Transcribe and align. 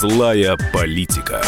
Злая 0.00 0.56
политика. 0.72 1.42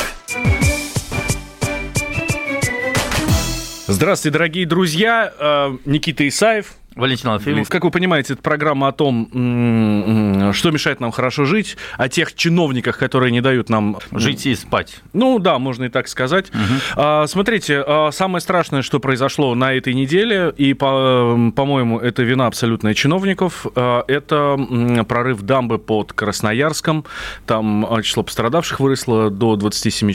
Здравствуйте, 3.87 4.31
дорогие 4.35 4.67
друзья. 4.67 5.33
Э, 5.39 5.79
Никита 5.87 6.29
Исаев, 6.29 6.75
Валентин 6.95 7.31
Алфимов. 7.31 7.69
Как 7.69 7.85
вы 7.85 7.91
понимаете, 7.91 8.35
это 8.35 8.43
программа 8.43 8.89
о 8.89 8.93
том, 8.93 9.27
что 10.53 10.71
мешает 10.71 11.01
нам 11.01 11.11
хорошо 11.11 11.45
жить, 11.45 11.77
о 11.97 12.09
тех 12.09 12.35
чиновниках, 12.35 12.99
которые 12.99 13.31
не 13.33 13.41
дают 13.41 13.69
нам... 13.69 13.99
Жить 14.13 14.47
и 14.47 14.55
спать. 14.55 15.01
Ну 15.13 15.39
да, 15.39 15.59
можно 15.59 15.85
и 15.85 15.89
так 15.89 16.09
сказать. 16.09 16.51
Угу. 16.51 17.27
Смотрите, 17.27 17.83
а, 17.87 18.11
самое 18.13 18.41
страшное, 18.41 18.83
что 18.83 19.01
произошло 19.01 19.55
на 19.55 19.75
этой 19.75 19.95
неделе, 19.95 20.53
и, 20.57 20.75
по- 20.75 21.53
по-моему, 21.55 21.99
это 21.99 22.23
вина 22.23 22.47
абсолютная 22.47 22.95
чиновников, 22.95 23.67
а, 23.75 24.05
это 24.07 24.57
прорыв 25.09 25.43
дамбы 25.43 25.79
под 25.79 26.13
Красноярском. 26.13 27.05
Там 27.47 27.87
а, 27.87 28.03
число 28.03 28.23
пострадавших 28.23 28.81
выросло 28.81 29.31
до 29.31 29.57
27, 29.57 30.13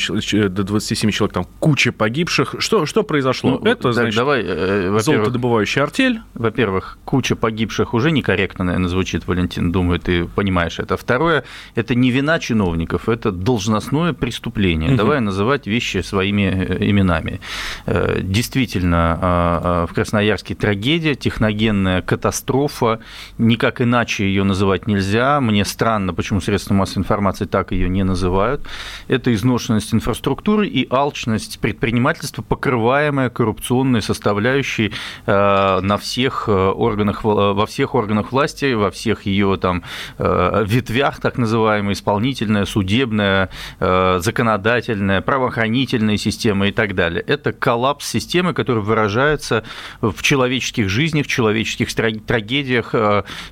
до 0.50 0.64
27 0.64 1.12
человек, 1.12 1.34
там 1.34 1.48
куча 1.60 1.92
погибших. 1.92 2.56
Что, 2.60 2.86
что 2.86 3.04
произошло? 3.04 3.60
Ну, 3.62 3.70
это, 3.70 3.84
так, 3.84 3.94
значит, 3.94 4.16
давай, 4.16 4.44
э, 4.46 5.00
золотодобывающая 5.00 5.84
артель. 5.84 6.22
Во-первых, 6.34 6.67
куча 7.06 7.36
погибших 7.36 7.94
уже 7.94 8.12
некорректно, 8.12 8.66
наверное, 8.66 8.90
звучит, 8.90 9.28
Валентин, 9.28 9.72
думаю, 9.72 10.00
ты 10.00 10.26
понимаешь 10.26 10.80
это. 10.80 10.98
Второе, 10.98 11.44
это 11.76 11.96
не 11.96 12.12
вина 12.12 12.40
чиновников, 12.40 13.10
это 13.10 13.32
должностное 13.32 14.14
преступление. 14.14 14.90
Угу. 14.90 14.98
Давай 14.98 15.20
называть 15.22 15.68
вещи 15.68 16.02
своими 16.02 16.44
э, 16.44 16.90
именами. 16.90 17.40
Э, 17.86 18.20
действительно, 18.22 19.18
а, 19.22 19.62
а, 19.64 19.88
в 19.88 19.94
Красноярске 19.94 20.56
трагедия, 20.56 21.16
техногенная 21.16 22.02
катастрофа, 22.02 23.00
никак 23.38 23.82
иначе 23.82 24.26
ее 24.26 24.44
называть 24.44 24.88
нельзя. 24.88 25.40
Мне 25.42 25.66
странно, 25.66 26.14
почему 26.14 26.42
средства 26.42 26.74
массовой 26.74 27.02
информации 27.04 27.46
так 27.46 27.72
ее 27.72 27.90
не 27.90 28.04
называют. 28.04 28.62
Это 29.08 29.34
изношенность 29.34 29.94
инфраструктуры 29.94 30.68
и 30.68 30.88
алчность 30.90 31.60
предпринимательства, 31.60 32.42
покрываемая 32.42 33.30
коррупционной 33.30 34.02
составляющей 34.02 34.92
э, 35.26 35.80
на 35.82 35.98
всех 35.98 36.46
органах, 36.76 37.24
во 37.24 37.66
всех 37.66 37.96
органах 37.96 38.32
власти, 38.32 38.74
во 38.74 38.92
всех 38.92 39.26
ее 39.26 39.58
там 39.58 39.84
ветвях, 40.18 41.20
так 41.20 41.38
называемая, 41.38 41.94
исполнительная, 41.94 42.66
судебная, 42.66 43.50
законодательная, 43.80 45.22
правоохранительная 45.22 46.18
система 46.18 46.68
и 46.68 46.72
так 46.72 46.96
далее. 46.96 47.24
Это 47.26 47.54
коллапс 47.54 48.08
системы, 48.08 48.54
который 48.54 48.84
выражается 48.84 49.64
в 50.02 50.22
человеческих 50.22 50.90
жизнях, 50.90 51.26
в 51.26 51.30
человеческих 51.30 51.94
трагедиях, 51.94 52.94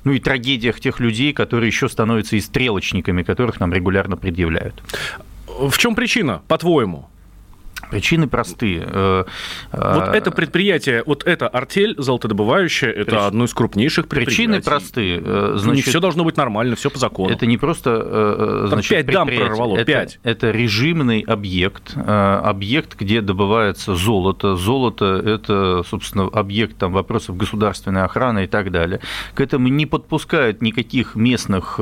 ну 0.04 0.12
и 0.12 0.18
трагедиях 0.18 0.80
тех 0.80 1.00
людей, 1.00 1.32
которые 1.32 1.68
еще 1.68 1.88
становятся 1.88 2.36
и 2.36 2.40
стрелочниками, 2.40 3.22
которых 3.22 3.60
нам 3.60 3.72
регулярно 3.72 4.16
предъявляют. 4.16 4.82
В 5.46 5.76
чем 5.78 5.94
причина, 5.94 6.42
по-твоему? 6.48 7.08
Причины 7.90 8.26
простые. 8.26 8.84
Э, 8.86 9.24
вот 9.72 10.08
это 10.08 10.30
предприятие, 10.30 11.02
вот 11.06 11.24
это 11.26 11.48
артель 11.48 11.94
золотодобывающая, 11.98 12.90
это 12.90 13.10
Прич... 13.12 13.20
одно 13.20 13.44
из 13.44 13.54
крупнейших 13.54 14.08
предприятий. 14.08 14.36
Причины 14.36 14.62
простые. 14.62 15.22
Э, 15.24 15.54
значит, 15.56 15.86
все 15.86 16.00
должно 16.00 16.24
быть 16.24 16.36
нормально, 16.36 16.76
все 16.76 16.90
по 16.90 16.98
закону. 16.98 17.32
Это 17.32 17.46
не 17.46 17.56
просто 17.56 18.02
э, 18.04 18.64
значит, 18.68 18.90
Там 18.90 19.04
5 19.04 19.14
дам 19.14 19.28
прорвало, 19.28 19.76
это, 19.76 19.84
5. 19.84 20.18
Это 20.22 20.50
режимный 20.50 21.20
объект, 21.20 21.96
объект, 21.96 22.96
где 22.98 23.20
добывается 23.20 23.94
золото. 23.94 24.56
Золото– 24.56 25.04
это, 25.24 25.82
собственно, 25.88 26.24
объект 26.24 26.76
там, 26.78 26.92
вопросов 26.92 27.36
государственной 27.36 28.02
охраны 28.02 28.44
и 28.44 28.46
так 28.46 28.70
далее. 28.70 29.00
К 29.34 29.40
этому 29.40 29.68
не 29.68 29.86
подпускают 29.86 30.62
никаких 30.62 31.14
местных 31.14 31.78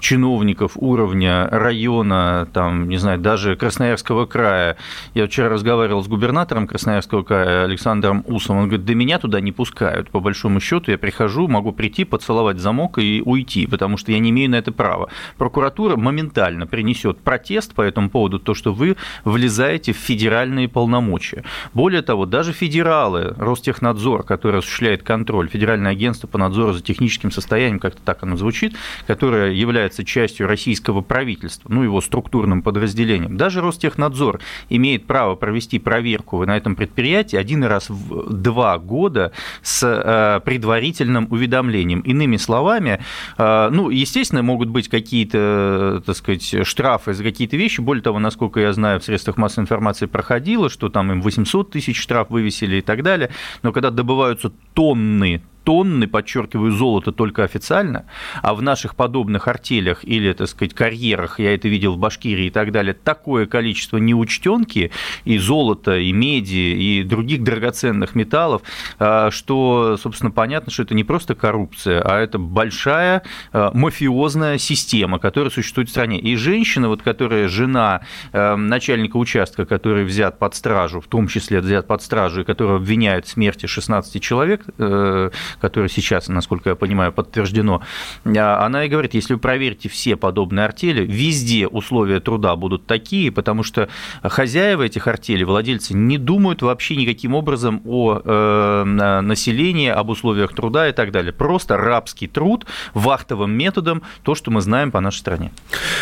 чиновников 0.00 0.72
уровня 0.76 1.48
района, 1.50 2.48
там, 2.52 2.88
не 2.88 2.96
знаю, 2.96 3.18
даже 3.18 3.56
Красноярского 3.56 4.26
края. 4.26 4.76
Я 5.14 5.26
вчера 5.36 5.50
разговаривал 5.50 6.02
с 6.02 6.08
губернатором 6.08 6.66
Красноярского 6.66 7.22
края 7.22 7.64
Александром 7.64 8.24
Усом. 8.26 8.56
Он 8.56 8.68
говорит, 8.68 8.86
да 8.86 8.94
меня 8.94 9.18
туда 9.18 9.38
не 9.38 9.52
пускают. 9.52 10.08
По 10.08 10.18
большому 10.18 10.60
счету 10.60 10.90
я 10.90 10.96
прихожу, 10.96 11.46
могу 11.46 11.72
прийти, 11.72 12.04
поцеловать 12.04 12.58
замок 12.58 12.96
и 12.96 13.20
уйти, 13.22 13.66
потому 13.66 13.98
что 13.98 14.12
я 14.12 14.18
не 14.18 14.30
имею 14.30 14.48
на 14.48 14.54
это 14.54 14.72
права. 14.72 15.10
Прокуратура 15.36 15.98
моментально 15.98 16.66
принесет 16.66 17.18
протест 17.18 17.74
по 17.74 17.82
этому 17.82 18.08
поводу, 18.08 18.38
то, 18.38 18.54
что 18.54 18.72
вы 18.72 18.96
влезаете 19.26 19.92
в 19.92 19.98
федеральные 19.98 20.70
полномочия. 20.70 21.44
Более 21.74 22.00
того, 22.00 22.24
даже 22.24 22.54
федералы, 22.54 23.34
Ростехнадзор, 23.36 24.22
который 24.22 24.60
осуществляет 24.60 25.02
контроль, 25.02 25.50
Федеральное 25.50 25.92
агентство 25.92 26.28
по 26.28 26.38
надзору 26.38 26.72
за 26.72 26.82
техническим 26.82 27.30
состоянием, 27.30 27.78
как-то 27.78 28.00
так 28.02 28.22
оно 28.22 28.38
звучит, 28.38 28.74
которое 29.06 29.52
является 29.52 30.02
частью 30.02 30.46
российского 30.46 31.02
правительства, 31.02 31.70
ну, 31.70 31.82
его 31.82 32.00
структурным 32.00 32.62
подразделением, 32.62 33.36
даже 33.36 33.60
Ростехнадзор 33.60 34.40
имеет 34.70 35.04
право 35.04 35.15
право 35.16 35.34
провести 35.34 35.78
проверку 35.78 36.44
на 36.44 36.58
этом 36.58 36.76
предприятии 36.76 37.38
один 37.38 37.64
раз 37.64 37.88
в 37.88 38.30
два 38.34 38.76
года 38.76 39.32
с 39.62 39.82
э, 39.82 40.40
предварительным 40.44 41.26
уведомлением. 41.30 42.00
Иными 42.00 42.36
словами, 42.36 43.00
э, 43.38 43.68
ну, 43.72 43.88
естественно, 43.88 44.42
могут 44.42 44.68
быть 44.68 44.90
какие-то, 44.90 46.02
так 46.04 46.16
сказать, 46.16 46.66
штрафы 46.66 47.14
за 47.14 47.24
какие-то 47.24 47.56
вещи. 47.56 47.80
Более 47.80 48.02
того, 48.02 48.18
насколько 48.18 48.60
я 48.60 48.74
знаю, 48.74 49.00
в 49.00 49.04
средствах 49.04 49.38
массовой 49.38 49.62
информации 49.62 50.04
проходило, 50.04 50.68
что 50.68 50.90
там 50.90 51.10
им 51.10 51.22
800 51.22 51.70
тысяч 51.70 51.98
штраф 51.98 52.28
вывесили 52.28 52.76
и 52.76 52.82
так 52.82 53.02
далее. 53.02 53.30
Но 53.62 53.72
когда 53.72 53.90
добываются 53.90 54.52
тонны 54.74 55.40
тонны, 55.66 56.06
подчеркиваю, 56.06 56.70
золота 56.70 57.10
только 57.10 57.42
официально, 57.42 58.06
а 58.40 58.54
в 58.54 58.62
наших 58.62 58.94
подобных 58.94 59.48
артелях 59.48 60.04
или, 60.04 60.32
так 60.32 60.48
сказать, 60.48 60.74
карьерах, 60.74 61.40
я 61.40 61.52
это 61.56 61.66
видел 61.66 61.94
в 61.94 61.98
Башкирии 61.98 62.46
и 62.46 62.50
так 62.50 62.70
далее, 62.70 62.94
такое 62.94 63.46
количество 63.46 63.96
неучтенки 63.96 64.92
и 65.24 65.38
золота, 65.38 65.98
и 65.98 66.12
меди, 66.12 66.54
и 66.54 67.02
других 67.02 67.42
драгоценных 67.42 68.14
металлов, 68.14 68.62
а, 69.00 69.32
что, 69.32 69.96
собственно, 70.00 70.30
понятно, 70.30 70.70
что 70.70 70.84
это 70.84 70.94
не 70.94 71.02
просто 71.02 71.34
коррупция, 71.34 72.00
а 72.00 72.20
это 72.20 72.38
большая 72.38 73.24
а, 73.52 73.72
мафиозная 73.74 74.58
система, 74.58 75.18
которая 75.18 75.50
существует 75.50 75.88
в 75.88 75.90
стране. 75.90 76.20
И 76.20 76.36
женщина, 76.36 76.88
вот, 76.88 77.02
которая 77.02 77.48
жена 77.48 78.02
а, 78.32 78.54
начальника 78.54 79.16
участка, 79.16 79.66
который 79.66 80.04
взят 80.04 80.38
под 80.38 80.54
стражу, 80.54 81.00
в 81.00 81.08
том 81.08 81.26
числе 81.26 81.60
взят 81.60 81.88
под 81.88 82.02
стражу, 82.02 82.42
и 82.42 82.44
которого 82.44 82.76
обвиняют 82.76 83.26
в 83.26 83.30
смерти 83.30 83.66
16 83.66 84.22
человек, 84.22 84.62
э, 84.78 85.30
которое 85.60 85.88
сейчас, 85.88 86.28
насколько 86.28 86.70
я 86.70 86.76
понимаю, 86.76 87.12
подтверждено, 87.12 87.82
а, 88.24 88.64
она 88.64 88.84
и 88.84 88.88
говорит, 88.88 89.14
если 89.14 89.34
вы 89.34 89.40
проверите 89.40 89.88
все 89.88 90.16
подобные 90.16 90.64
артели, 90.64 91.04
везде 91.04 91.66
условия 91.66 92.20
труда 92.20 92.56
будут 92.56 92.86
такие, 92.86 93.30
потому 93.30 93.62
что 93.62 93.88
хозяева 94.22 94.82
этих 94.82 95.06
артелей, 95.06 95.44
владельцы, 95.44 95.94
не 95.94 96.18
думают 96.18 96.62
вообще 96.62 96.96
никаким 96.96 97.34
образом 97.34 97.82
о 97.84 98.20
э, 98.24 98.84
населении, 98.84 99.88
об 99.88 100.10
условиях 100.10 100.54
труда 100.54 100.88
и 100.88 100.92
так 100.92 101.12
далее. 101.12 101.32
Просто 101.32 101.76
рабский 101.76 102.28
труд 102.28 102.66
вахтовым 102.94 103.52
методом, 103.52 104.02
то, 104.22 104.34
что 104.34 104.50
мы 104.50 104.60
знаем 104.60 104.90
по 104.90 105.00
нашей 105.00 105.18
стране. 105.18 105.52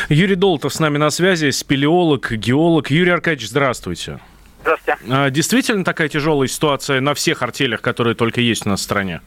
Юрий 0.09 0.35
Долтов 0.35 0.73
с 0.75 0.81
нами 0.81 0.99
на 0.99 1.11
связи, 1.11 1.51
спелеолог, 1.51 2.33
геолог. 2.33 2.91
Юрий 2.91 3.13
Аркадьевич, 3.13 3.51
здравствуйте. 3.51 4.21
Здравствуйте. 4.63 4.99
А, 5.11 5.31
действительно 5.31 5.85
такая 5.85 6.09
тяжелая 6.09 6.49
ситуация 6.49 7.01
на 7.01 7.15
всех 7.15 7.43
артелях, 7.43 7.81
которые 7.81 8.15
только 8.15 8.41
есть 8.41 8.67
у 8.67 8.71
нас 8.71 8.81
в 8.81 8.83
стране? 8.83 9.21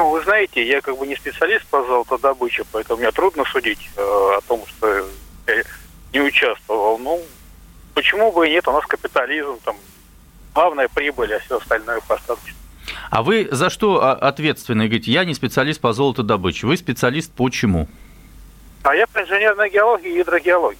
Ну, 0.00 0.08
вы 0.08 0.22
знаете, 0.22 0.66
я 0.66 0.80
как 0.80 0.96
бы 0.96 1.06
не 1.06 1.14
специалист 1.14 1.66
по 1.66 1.84
золотодобыче, 1.84 2.64
поэтому 2.72 3.00
мне 3.00 3.12
трудно 3.12 3.44
судить 3.44 3.90
э, 3.98 4.00
о 4.00 4.40
том, 4.48 4.64
что 4.66 5.04
я 5.46 5.62
не 6.14 6.22
участвовал. 6.22 6.96
Ну, 6.96 7.20
почему 7.92 8.32
бы 8.32 8.48
и 8.48 8.50
нет, 8.50 8.66
у 8.66 8.72
нас 8.72 8.86
капитализм, 8.86 9.58
там, 9.62 9.76
главная 10.54 10.88
прибыль, 10.88 11.34
а 11.34 11.38
все 11.40 11.58
остальное 11.58 12.00
посадочно. 12.08 12.56
А 13.10 13.22
вы 13.22 13.46
за 13.52 13.68
что 13.68 14.00
ответственны? 14.00 14.86
Говорите, 14.86 15.12
я 15.12 15.26
не 15.26 15.34
специалист 15.34 15.78
по 15.78 15.92
золотодобыче. 15.92 16.66
Вы 16.66 16.78
специалист 16.78 17.30
по 17.30 17.50
чему? 17.50 17.86
А 18.82 18.94
я 18.94 19.06
по 19.06 19.18
инженерной 19.18 19.68
геологии 19.68 20.14
и 20.14 20.16
гидрогеологии. 20.16 20.78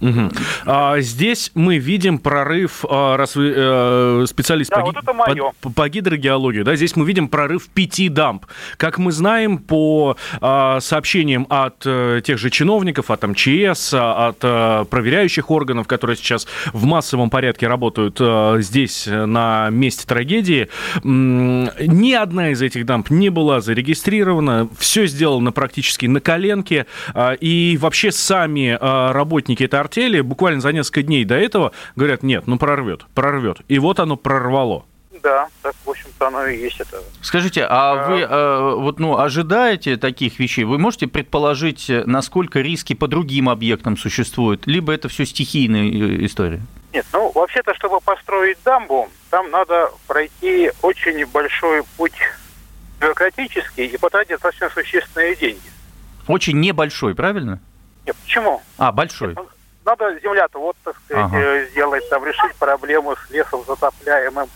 Угу. 0.00 0.30
А, 0.66 1.00
здесь 1.00 1.50
мы 1.54 1.78
видим 1.78 2.18
прорыв, 2.18 2.84
а, 2.88 3.16
раз 3.16 3.36
вы 3.36 3.52
э, 3.54 4.24
специалист 4.28 4.70
да, 4.70 4.80
по, 4.80 4.86
вот 4.86 5.54
по, 5.60 5.70
по 5.70 5.88
гидрогеологии, 5.88 6.62
да, 6.62 6.76
здесь 6.76 6.96
мы 6.96 7.06
видим 7.06 7.28
прорыв 7.28 7.68
пяти 7.68 8.08
дамб. 8.08 8.44
Как 8.76 8.98
мы 8.98 9.12
знаем 9.12 9.58
по 9.58 10.16
а, 10.40 10.80
сообщениям 10.80 11.46
от 11.48 11.82
а, 11.86 12.20
тех 12.20 12.38
же 12.38 12.50
чиновников, 12.50 13.10
от 13.10 13.22
МЧС, 13.26 13.94
от 13.94 14.38
а, 14.42 14.84
проверяющих 14.84 15.50
органов, 15.50 15.86
которые 15.86 16.16
сейчас 16.16 16.46
в 16.72 16.84
массовом 16.84 17.30
порядке 17.30 17.66
работают 17.66 18.18
а, 18.20 18.58
здесь, 18.60 19.06
на 19.06 19.68
месте 19.70 20.06
трагедии, 20.06 20.68
м- 21.02 21.70
ни 21.78 22.12
одна 22.12 22.50
из 22.50 22.60
этих 22.62 22.84
дамб 22.84 23.10
не 23.10 23.30
была 23.30 23.60
зарегистрирована, 23.60 24.68
все 24.78 25.06
сделано 25.06 25.52
практически 25.52 26.06
на 26.06 26.20
коленке, 26.20 26.86
а, 27.14 27.32
и 27.32 27.78
вообще 27.80 28.12
сами 28.12 28.76
а, 28.80 29.12
работники 29.12 29.62
этой 29.64 29.80
артели 29.84 30.20
буквально 30.20 30.60
за 30.60 30.72
несколько 30.72 31.02
дней 31.02 31.24
до 31.24 31.34
этого 31.34 31.72
говорят, 31.94 32.22
нет, 32.22 32.46
ну 32.46 32.58
прорвет, 32.58 33.04
прорвет. 33.14 33.58
И 33.68 33.78
вот 33.78 34.00
оно 34.00 34.16
прорвало. 34.16 34.84
да, 35.22 35.48
так, 35.62 35.74
в 35.84 35.90
общем-то, 35.90 36.26
оно 36.26 36.46
и 36.46 36.58
есть 36.58 36.80
это. 36.80 37.02
Скажите, 37.22 37.66
а 37.68 38.08
вы 38.08 38.20
э, 38.20 38.74
вот, 38.76 38.98
ну, 38.98 39.18
ожидаете 39.18 39.96
таких 39.96 40.38
вещей? 40.38 40.64
Вы 40.64 40.78
можете 40.78 41.06
предположить, 41.06 41.90
насколько 42.06 42.60
риски 42.60 42.94
по 42.94 43.06
другим 43.06 43.48
объектам 43.48 43.96
существуют? 43.96 44.66
Либо 44.66 44.92
это 44.92 45.08
все 45.08 45.24
стихийная 45.24 45.84
э, 45.84 46.24
история? 46.26 46.60
Нет, 46.92 47.06
ну, 47.12 47.30
вообще-то, 47.34 47.74
чтобы 47.74 48.00
построить 48.00 48.58
дамбу, 48.64 49.08
там 49.30 49.50
надо 49.50 49.90
пройти 50.06 50.70
очень 50.82 51.26
большой 51.26 51.82
путь 51.96 52.18
бюрократический 53.00 53.86
и 53.86 53.96
потратить 53.96 54.30
достаточно 54.30 54.70
существенные 54.70 55.36
деньги. 55.36 55.70
Очень 56.26 56.60
небольшой, 56.60 57.14
правильно? 57.14 57.60
Нет, 58.06 58.16
почему? 58.24 58.62
А, 58.76 58.92
большой. 58.92 59.28
Нет, 59.28 59.38
ну, 59.38 59.46
надо 59.84 60.18
земля-то 60.20 60.58
вот, 60.58 60.76
так 60.84 60.96
сказать, 61.04 61.24
ага. 61.24 61.38
Э, 61.38 61.66
сделать, 61.70 62.08
там, 62.08 62.24
решить 62.24 62.54
проблему 62.56 63.16
с 63.16 63.30
лесом 63.30 63.62
затопляемым, 63.66 64.48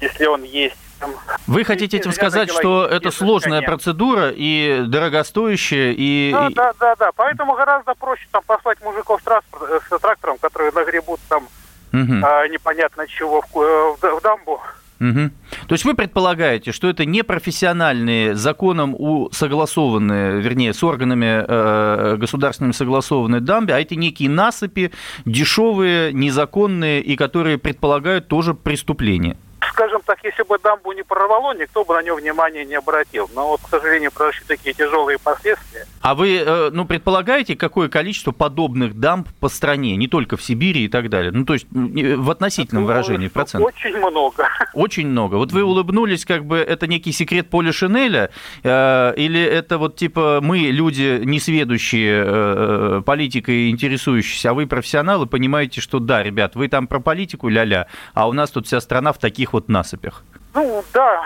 если 0.00 0.26
он 0.26 0.42
есть. 0.42 0.76
Там, 0.98 1.14
Вы 1.46 1.64
хотите 1.64 1.96
этим 1.96 2.12
сказать, 2.12 2.50
что 2.50 2.84
это 2.84 3.10
сложная 3.10 3.62
процедура 3.62 4.30
и 4.34 4.82
дорогостоящая, 4.86 5.94
и... 5.96 6.30
Да, 6.32 6.50
да, 6.50 6.72
да, 6.80 6.96
да. 6.96 7.12
Поэтому 7.12 7.54
гораздо 7.54 7.94
проще 7.94 8.26
там 8.32 8.42
послать 8.46 8.80
мужиков 8.82 9.20
с, 9.20 9.24
транспорт, 9.24 9.70
э, 9.70 9.80
с 9.88 9.98
трактором, 10.00 10.38
которые 10.38 10.72
нагребут 10.72 11.20
там 11.28 11.48
угу. 11.92 12.14
а, 12.22 12.46
непонятно 12.48 13.06
чего 13.06 13.42
в, 13.42 13.60
э, 13.60 13.96
в, 14.00 14.18
в 14.18 14.22
дамбу. 14.22 14.60
Угу. 15.00 15.30
То 15.68 15.72
есть 15.72 15.84
вы 15.84 15.94
предполагаете, 15.94 16.72
что 16.72 16.88
это 16.88 17.04
не 17.04 17.22
профессиональные, 17.22 18.34
законом 18.34 18.94
у 18.98 19.30
согласованные, 19.30 20.40
вернее, 20.40 20.74
с 20.74 20.82
органами 20.82 21.44
э, 21.46 22.16
государственными 22.16 22.72
согласованные 22.72 23.40
дамбы, 23.40 23.72
а 23.72 23.80
это 23.80 23.94
некие 23.94 24.28
насыпи, 24.28 24.90
дешевые, 25.24 26.12
незаконные 26.12 27.00
и 27.00 27.16
которые 27.16 27.58
предполагают 27.58 28.28
тоже 28.28 28.54
преступление? 28.54 29.36
Скажем 29.72 30.02
так, 30.04 30.18
если 30.24 30.42
бы 30.42 30.58
дамбу 30.58 30.92
не 30.92 31.02
прорвало, 31.02 31.54
никто 31.54 31.84
бы 31.84 31.94
на 31.94 32.02
него 32.02 32.16
внимания 32.16 32.64
не 32.64 32.74
обратил. 32.74 33.30
Но 33.34 33.48
вот, 33.48 33.60
к 33.60 33.68
сожалению, 33.68 34.10
произошли 34.12 34.44
такие 34.46 34.74
тяжелые 34.74 35.18
последствия. 35.18 35.86
А 36.00 36.14
вы, 36.14 36.36
э, 36.38 36.70
ну, 36.72 36.84
предполагаете, 36.84 37.56
какое 37.56 37.88
количество 37.88 38.32
подобных 38.32 38.98
дамб 38.98 39.28
по 39.40 39.48
стране, 39.48 39.96
не 39.96 40.08
только 40.08 40.36
в 40.36 40.42
Сибири 40.42 40.84
и 40.84 40.88
так 40.88 41.10
далее? 41.10 41.32
Ну, 41.32 41.44
то 41.44 41.54
есть 41.54 41.66
в 41.70 42.30
относительном 42.30 42.84
ну, 42.84 42.88
выражении 42.88 43.28
процент? 43.28 43.64
Очень 43.64 43.96
много. 43.98 44.48
Очень 44.74 45.08
много. 45.08 45.36
Вот 45.36 45.52
вы 45.52 45.62
улыбнулись, 45.62 46.24
как 46.24 46.44
бы 46.44 46.58
это 46.58 46.86
некий 46.86 47.12
секрет 47.12 47.50
Поля 47.50 47.72
Шинеля, 47.72 48.30
э, 48.62 49.14
или 49.16 49.42
это 49.42 49.78
вот 49.78 49.96
типа 49.96 50.40
мы, 50.42 50.58
люди 50.58 51.20
несведущие 51.24 52.24
э, 52.26 53.02
политикой 53.04 53.70
интересующиеся, 53.70 54.50
а 54.50 54.54
вы 54.54 54.66
профессионалы, 54.66 55.26
понимаете, 55.26 55.80
что 55.80 55.98
да, 55.98 56.22
ребят, 56.22 56.54
вы 56.54 56.68
там 56.68 56.86
про 56.86 57.00
политику 57.00 57.48
ля-ля, 57.48 57.86
а 58.14 58.28
у 58.28 58.32
нас 58.32 58.50
тут 58.50 58.66
вся 58.66 58.80
страна 58.80 59.12
в 59.12 59.18
таких 59.18 59.47
вот 59.52 59.68
насыпях? 59.68 60.22
Ну, 60.54 60.84
да, 60.92 61.22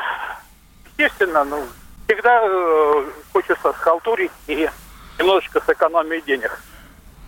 естественно, 0.99 1.45
ну, 1.45 1.65
всегда 2.07 2.41
э, 2.45 3.05
хочется 3.33 3.73
схалтурить 3.73 4.33
и 4.47 4.69
немножечко 5.19 5.61
сэкономить 5.65 6.25
денег. 6.25 6.61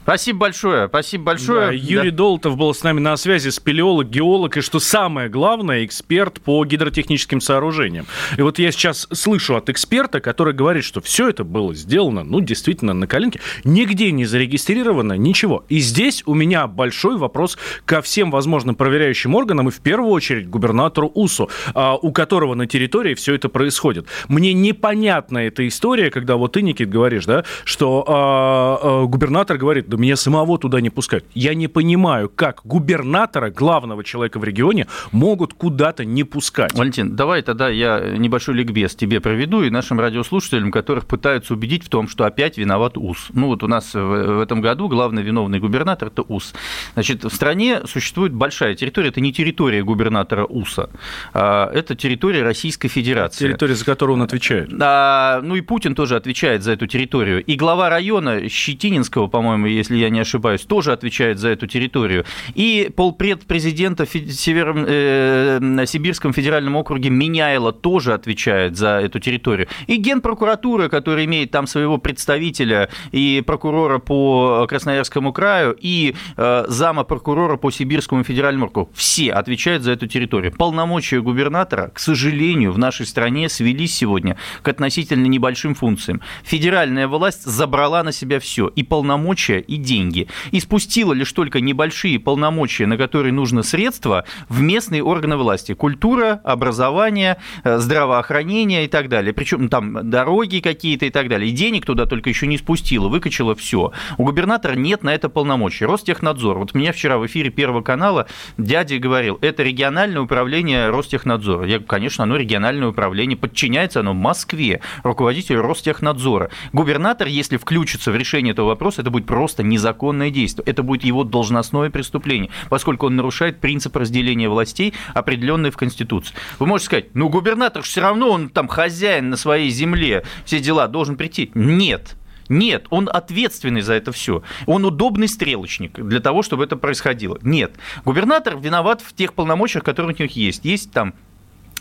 Спасибо 0.05 0.41
большое, 0.41 0.87
спасибо 0.89 1.25
большое. 1.25 1.69
Да, 1.69 1.73
Юрий 1.73 2.11
да. 2.11 2.19
Долотов 2.19 2.59
был 2.59 2.75
с 2.75 2.83
нами 2.83 3.01
на 3.01 3.17
связи, 3.17 3.49
спелеолог, 3.49 4.07
геолог 4.11 4.55
и, 4.59 4.61
что 4.61 4.79
самое 4.79 5.31
главное, 5.31 5.87
эксперт 5.87 6.43
по 6.43 6.63
гидротехническим 6.63 7.41
сооружениям. 7.41 8.05
И 8.37 8.43
вот 8.43 8.59
я 8.59 8.71
сейчас 8.71 9.09
слышу 9.13 9.57
от 9.57 9.71
эксперта, 9.71 10.21
который 10.21 10.53
говорит, 10.53 10.85
что 10.85 11.01
все 11.01 11.31
это 11.31 11.43
было 11.43 11.75
сделано, 11.75 12.23
ну, 12.23 12.41
действительно, 12.41 12.93
на 12.93 13.07
коленке, 13.07 13.41
нигде 13.65 14.13
не 14.13 14.27
зарегистрировано, 14.27 15.15
ничего. 15.15 15.65
И 15.71 15.79
здесь 15.79 16.23
у 16.27 16.35
меня 16.35 16.67
большой 16.67 17.17
вопрос 17.17 17.57
ко 17.87 18.03
всем 18.03 18.31
возможным 18.31 18.75
проверяющим 18.75 19.35
органам, 19.35 19.69
и 19.69 19.73
в 19.73 19.81
первую 19.81 20.11
очередь 20.11 20.51
губернатору 20.51 21.11
УСУ, 21.15 21.49
а, 21.73 21.97
у 21.97 22.13
которого 22.13 22.55
на 22.55 22.67
территории 22.67 23.15
все 23.15 23.35
это 23.35 23.49
происходит. 23.49 24.07
Мне 24.29 24.53
непонятна 24.53 25.39
эта 25.39 25.67
история, 25.67 26.11
когда 26.11 26.37
вот 26.37 26.53
ты, 26.53 26.61
Никит, 26.61 26.91
говоришь, 26.91 27.25
да, 27.25 27.45
что 27.65 28.05
а, 28.07 28.79
а, 28.83 29.05
губернатор 29.07 29.57
говорит, 29.57 29.89
да 29.95 30.01
меня 30.03 30.17
самого 30.17 30.59
туда 30.59 30.81
не 30.81 30.91
пускают. 30.91 31.25
Я 31.35 31.55
не 31.55 31.69
понимаю, 31.69 32.29
как 32.29 32.63
губернатора, 32.65 33.51
главного 33.51 34.03
человека 34.03 34.39
в 34.39 34.45
регионе, 34.45 34.87
могут 35.13 35.55
куда-то 35.55 36.05
не 36.05 36.25
пускать. 36.25 36.75
Валентин, 36.75 37.15
давай 37.15 37.43
тогда 37.43 37.69
я 37.69 38.01
небольшой 38.19 38.55
ликбез 38.55 38.95
тебе 38.95 39.21
проведу 39.21 39.63
и 39.63 39.71
нашим 39.71 40.01
радиослушателям, 40.01 40.71
которых 40.71 41.07
пытаются 41.07 41.55
убедить 41.55 41.85
в 41.85 41.89
том, 41.89 42.09
что 42.09 42.25
опять 42.25 42.59
виноват 42.59 42.99
УС. 42.99 43.29
Ну 43.33 43.47
вот 43.47 43.63
у 43.63 43.69
нас 43.69 43.95
в 43.95 44.41
этом 44.41 44.61
году 44.61 44.89
главный 44.89 45.23
виновный 45.23 45.61
губернатор– 45.61 46.09
это 46.15 46.23
УС. 46.23 46.55
Значит, 46.95 47.25
в 47.25 47.35
стране 47.35 47.83
существует 47.87 48.33
большая 48.33 48.75
территория, 48.75 49.09
это 49.11 49.21
не 49.21 49.33
территория 49.33 49.85
губернатора 49.85 50.45
УСа, 50.45 50.91
а 51.33 51.71
это 51.73 51.95
территория 51.95 52.43
Российской 52.43 52.89
Федерации. 52.89 53.47
Территория, 53.47 53.75
за 53.75 53.85
которую 53.85 54.17
он 54.17 54.23
отвечает. 54.23 54.71
А, 54.81 55.41
ну 55.43 55.55
и 55.55 55.61
Путин 55.61 55.95
тоже 55.95 56.17
отвечает 56.17 56.63
за 56.63 56.73
эту 56.73 56.87
территорию. 56.87 57.45
И 57.45 57.55
глава 57.55 57.89
района 57.89 58.49
Щетининского, 58.49 59.29
по-моему, 59.29 59.67
если 59.85 59.97
я 59.99 60.11
не 60.11 60.21
ошибаюсь, 60.21 60.63
тоже 60.63 60.93
отвечает 60.93 61.39
за 61.39 61.49
эту 61.49 61.67
территорию. 61.67 62.25
И 62.55 62.91
полпред 62.95 63.45
президента 63.47 64.07
в 64.07 64.11
Север... 64.11 64.75
э, 64.77 65.85
Сибирском 65.87 66.33
федеральном 66.33 66.77
округе 66.77 67.11
Меняйло 67.11 67.73
тоже 67.73 68.15
отвечает 68.15 68.77
за 68.77 69.01
эту 69.01 69.19
территорию. 69.21 69.69
И 69.87 69.97
генпрокуратура, 69.97 70.89
которая 70.89 71.27
имеет 71.27 71.51
там 71.51 71.67
своего 71.67 71.99
представителя 71.99 72.89
и 73.13 73.43
прокурора 73.47 73.99
по 73.99 74.67
Красноярскому 74.69 75.33
краю, 75.33 75.77
и 75.79 76.15
э, 76.37 76.65
зама 76.69 77.05
прокурора 77.05 77.57
по 77.57 77.71
Сибирскому 77.71 78.25
федеральному 78.25 78.67
округу, 78.67 78.91
все 78.95 79.33
отвечают 79.33 79.83
за 79.83 79.93
эту 79.93 80.07
территорию. 80.07 80.53
Полномочия 80.53 81.21
губернатора, 81.21 81.91
к 81.95 81.99
сожалению, 81.99 82.73
в 82.73 82.79
нашей 82.79 83.07
стране 83.07 83.49
свелись 83.49 83.95
сегодня 83.95 84.37
к 84.63 84.69
относительно 84.69 85.27
небольшим 85.27 85.75
функциям. 85.75 86.23
Федеральная 86.43 87.07
власть 87.07 87.45
забрала 87.45 88.03
на 88.03 88.13
себя 88.13 88.41
все, 88.41 88.69
и 88.69 88.83
полномочия, 88.83 89.61
деньги. 89.77 90.29
И 90.51 90.61
спустила 90.61 91.13
лишь 91.13 91.33
только 91.33 91.61
небольшие 91.61 92.19
полномочия, 92.19 92.87
на 92.87 92.97
которые 92.97 93.33
нужно 93.33 93.63
средства, 93.63 94.25
в 94.49 94.61
местные 94.61 95.03
органы 95.03 95.37
власти. 95.37 95.75
Культура, 95.75 96.41
образование, 96.45 97.37
э, 97.63 97.79
здравоохранение 97.79 98.85
и 98.85 98.89
так 98.89 99.09
далее. 99.09 99.33
Причем 99.33 99.69
там 99.69 100.11
дороги 100.11 100.61
какие-то 100.61 101.07
и 101.07 101.11
так 101.11 101.29
далее. 101.29 101.51
И 101.51 101.53
денег 101.53 101.87
туда 101.87 102.07
только 102.07 102.29
еще 102.29 102.47
не 102.47 102.59
спустила, 102.59 103.09
выкачала 103.09 103.55
все. 103.55 103.93
У 104.19 104.25
губернатора 104.25 104.75
нет 104.75 105.03
на 105.03 105.15
это 105.15 105.29
полномочий. 105.29 105.85
Ростехнадзор. 105.85 106.59
Вот 106.59 106.75
меня 106.75 106.93
вчера 106.93 107.19
в 107.19 107.27
эфире 107.27 107.51
Первого 107.51 107.83
канала 107.83 108.27
дядя 108.59 108.99
говорил, 108.99 109.39
это 109.41 109.63
региональное 109.63 110.21
управление 110.21 110.91
Ростехнадзора. 110.91 111.67
Я, 111.67 111.79
конечно, 111.81 112.25
оно 112.25 112.37
региональное 112.37 112.89
управление, 112.89 113.37
подчиняется 113.37 114.01
оно 114.01 114.15
Москве, 114.15 114.81
руководителю 115.03 115.63
Ростехнадзора. 115.63 116.51
Губернатор, 116.73 117.27
если 117.27 117.57
включится 117.57 118.11
в 118.13 118.17
решение 118.17 118.53
этого 118.53 118.69
вопроса, 118.69 119.03
это 119.03 119.11
будет 119.11 119.27
просто 119.27 119.63
незаконное 119.69 120.31
действие. 120.31 120.65
Это 120.67 120.83
будет 120.83 121.05
его 121.05 121.25
должностное 121.25 121.91
преступление, 121.91 122.51
поскольку 122.69 123.07
он 123.07 123.17
нарушает 123.17 123.61
принцип 123.61 123.97
разделения 123.97 124.49
властей, 124.49 124.95
определенный 125.15 125.71
в 125.71 125.77
Конституции. 125.77 126.35
Вы 126.59 126.67
можете 126.67 126.87
сказать, 126.87 127.15
ну 127.15 127.29
губернатор 127.29 127.83
все 127.83 128.01
равно, 128.01 128.31
он 128.31 128.49
там 128.49 128.69
хозяин 128.69 129.31
на 129.31 129.37
своей 129.37 129.71
земле, 129.71 130.25
все 130.45 130.61
дела, 130.61 130.89
должен 130.89 131.17
прийти. 131.17 131.51
Нет, 131.55 132.17
нет, 132.49 132.87
он 132.91 133.09
ответственный 133.13 133.81
за 133.81 133.95
это 133.95 134.13
все. 134.13 134.43
Он 134.67 134.85
удобный 134.85 135.29
стрелочник 135.29 135.99
для 135.99 136.21
того, 136.21 136.43
чтобы 136.43 136.65
это 136.65 136.77
происходило. 136.77 137.39
Нет. 137.43 137.75
Губернатор 138.05 138.59
виноват 138.59 139.01
в 139.01 139.15
тех 139.15 139.35
полномочиях, 139.35 139.85
которые 139.85 140.15
у 140.15 140.23
них 140.23 140.33
есть. 140.33 140.65
Есть 140.65 140.93
там 140.93 141.15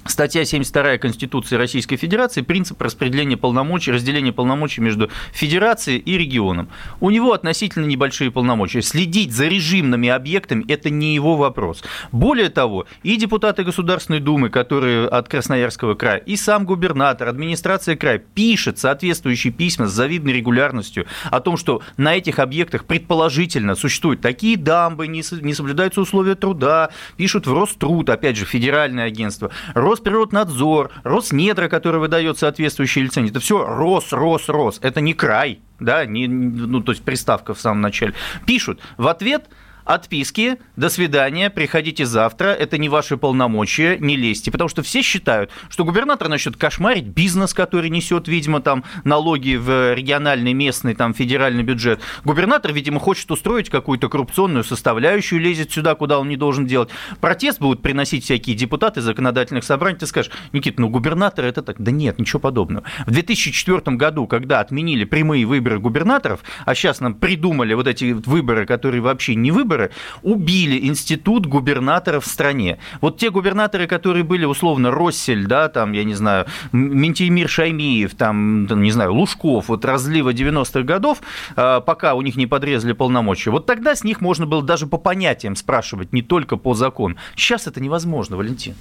Статья 0.06 0.44
72 0.44 0.98
Конституции 0.98 1.56
Российской 1.56 1.96
Федерации 1.96 2.42
принцип 2.42 2.82
распределения 2.82 3.38
полномочий, 3.38 3.92
разделения 3.92 4.34
полномочий 4.34 4.82
между 4.82 5.10
Федерацией 5.32 5.98
и 5.98 6.18
регионом. 6.18 6.70
У 7.00 7.10
него 7.10 7.32
относительно 7.32 7.86
небольшие 7.86 8.30
полномочия. 8.30 8.82
Следить 8.82 9.32
за 9.32 9.48
режимными 9.48 10.10
объектами– 10.10 10.66
это 10.68 10.90
не 10.90 11.16
его 11.16 11.38
вопрос. 11.38 11.84
Более 12.12 12.50
того, 12.50 12.86
и 13.04 13.16
депутаты 13.16 13.64
Государственной 13.64 14.20
Думы, 14.20 14.50
которые 14.50 15.08
от 15.08 15.30
Красноярского 15.30 15.96
края, 15.96 16.18
и 16.18 16.36
сам 16.36 16.66
губернатор, 16.66 17.30
администрация 17.30 17.96
края 17.96 18.18
пишет 18.18 18.80
соответствующие 18.80 19.54
письма 19.54 19.88
с 19.88 19.94
завидной 19.94 20.34
регулярностью 20.34 21.06
о 21.32 21.40
том, 21.40 21.56
что 21.56 21.82
на 21.96 22.16
этих 22.16 22.40
объектах 22.40 22.84
предположительно 22.86 23.76
существуют 23.76 24.20
такие 24.20 24.58
дамбы, 24.58 25.08
не 25.08 25.24
соблюдаются 25.24 26.02
условия 26.02 26.36
труда, 26.36 26.90
пишут 27.16 27.48
в 27.48 27.54
Роструд, 27.54 28.10
опять 28.10 28.36
же, 28.36 28.46
федеральное 28.46 29.06
агентство, 29.06 29.50
Росприроднадзор, 29.94 30.92
Роснедра, 31.04 31.70
который 31.70 32.00
выдает 32.00 32.40
соответствующие 32.40 33.06
лицензии. 33.06 33.30
Это 33.30 33.40
все 33.40 33.64
Рос, 33.64 34.12
Рос, 34.12 34.50
Рос. 34.50 34.80
Это 34.82 35.02
не 35.02 35.14
край, 35.14 35.60
да, 35.80 36.06
не, 36.06 36.28
ну, 36.28 36.82
то 36.82 36.92
есть 36.94 37.04
приставка 37.04 37.54
в 37.54 37.62
самом 37.62 37.82
начале. 37.82 38.14
Пишут 38.48 38.80
в 38.98 39.08
ответ 39.08 39.50
отписки, 39.86 40.58
до 40.76 40.90
свидания, 40.90 41.50
приходите 41.50 42.06
завтра, 42.06 42.48
это 42.48 42.78
не 42.78 42.90
ваши 42.90 43.18
полномочия, 43.18 43.98
не 44.00 44.16
лезьте. 44.16 44.52
Потому 44.52 44.70
что 44.70 44.84
все 44.84 45.02
считают, 45.02 45.52
что 45.70 45.84
губернатор 45.86 46.30
начнет 46.30 46.58
кошмарить 46.58 47.06
бизнес, 47.06 47.54
который 47.54 47.90
несет, 47.90 48.28
видимо, 48.28 48.62
там 48.62 48.84
налоги 49.04 49.56
в 49.56 49.94
региональный, 49.94 50.54
местный, 50.54 50.96
там, 50.96 51.14
федеральный 51.14 51.64
бюджет. 51.64 52.00
Губернатор, 52.24 52.74
видимо, 52.74 53.00
хочет 53.00 53.30
устроить 53.32 53.70
какую-то 53.70 54.10
коррупционную 54.10 54.64
составляющую, 54.64 55.42
лезет 55.42 55.72
сюда, 55.72 55.96
куда 55.96 56.20
он 56.20 56.30
не 56.30 56.38
должен 56.38 56.66
делать. 56.66 56.90
Протест 57.20 57.60
будут 57.60 57.82
приносить 57.82 58.24
всякие 58.24 58.56
депутаты 58.56 59.02
законодательных 59.02 59.64
собраний. 59.64 59.98
Ты 59.98 60.08
скажешь, 60.08 60.32
Никита, 60.52 60.82
ну 60.82 60.90
губернатор 60.90 61.46
это 61.46 61.62
так. 61.62 61.82
Да 61.82 61.92
нет, 61.92 62.20
ничего 62.20 62.40
подобного. 62.40 62.86
В 63.06 63.12
2004 63.12 63.98
году, 63.98 64.28
когда 64.28 64.60
отменили 64.60 65.04
прямые 65.04 65.46
выборы 65.46 65.80
губернаторов, 65.80 66.42
а 66.66 66.76
сейчас 66.76 67.00
нам 67.00 67.16
придумали 67.16 67.74
вот 67.74 67.88
эти 67.88 68.14
выборы, 68.14 68.66
которые 68.66 69.02
вообще 69.02 69.36
не 69.36 69.52
выборы, 69.52 69.73
убили 70.22 70.88
институт 70.88 71.46
губернаторов 71.46 72.26
в 72.26 72.28
стране. 72.28 72.80
Вот 73.02 73.18
те 73.18 73.30
губернаторы, 73.30 73.88
которые 73.88 74.24
были 74.24 74.46
условно 74.46 74.92
Россель, 74.92 75.46
да, 75.46 75.70
там, 75.70 75.92
я 75.94 76.04
не 76.04 76.14
знаю, 76.14 76.46
Ментимир 76.72 77.50
Шаймиев, 77.50 78.16
там, 78.16 78.66
не 78.82 78.92
знаю, 78.92 79.14
Лужков, 79.14 79.70
вот 79.70 79.86
разлива 79.86 80.34
90-х 80.34 80.82
годов, 80.84 81.22
а, 81.56 81.82
пока 81.82 82.14
у 82.14 82.22
них 82.22 82.36
не 82.36 82.48
подрезали 82.48 82.94
полномочия, 82.94 83.52
вот 83.52 83.66
тогда 83.66 83.96
с 83.96 84.04
них 84.04 84.22
можно 84.22 84.46
было 84.46 84.62
даже 84.62 84.88
по 84.88 84.98
понятиям 84.98 85.56
спрашивать, 85.56 86.14
не 86.14 86.22
только 86.22 86.58
по 86.58 86.74
закону. 86.74 87.16
Сейчас 87.36 87.68
это 87.68 87.82
невозможно, 87.82 88.38
Валентин. 88.38 88.76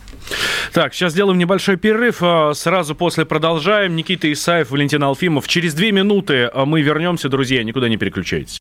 Так, 0.73 0.95
сейчас 0.95 1.13
сделаем 1.13 1.39
небольшой 1.39 1.77
перерыв. 1.77 2.19
А, 2.23 2.53
сразу 2.55 2.95
после 2.95 3.25
продолжаем. 3.25 3.97
Никита 3.97 4.33
Исаев, 4.33 4.71
Валентин 4.71 5.03
Алфимов. 5.03 5.49
Через 5.49 5.75
две 5.75 5.93
минуты 5.93 6.51
а, 6.53 6.65
мы 6.65 6.83
вернемся, 6.83 7.29
друзья. 7.29 7.63
Никуда 7.63 7.89
не 7.89 7.97
переключайтесь. 7.97 8.61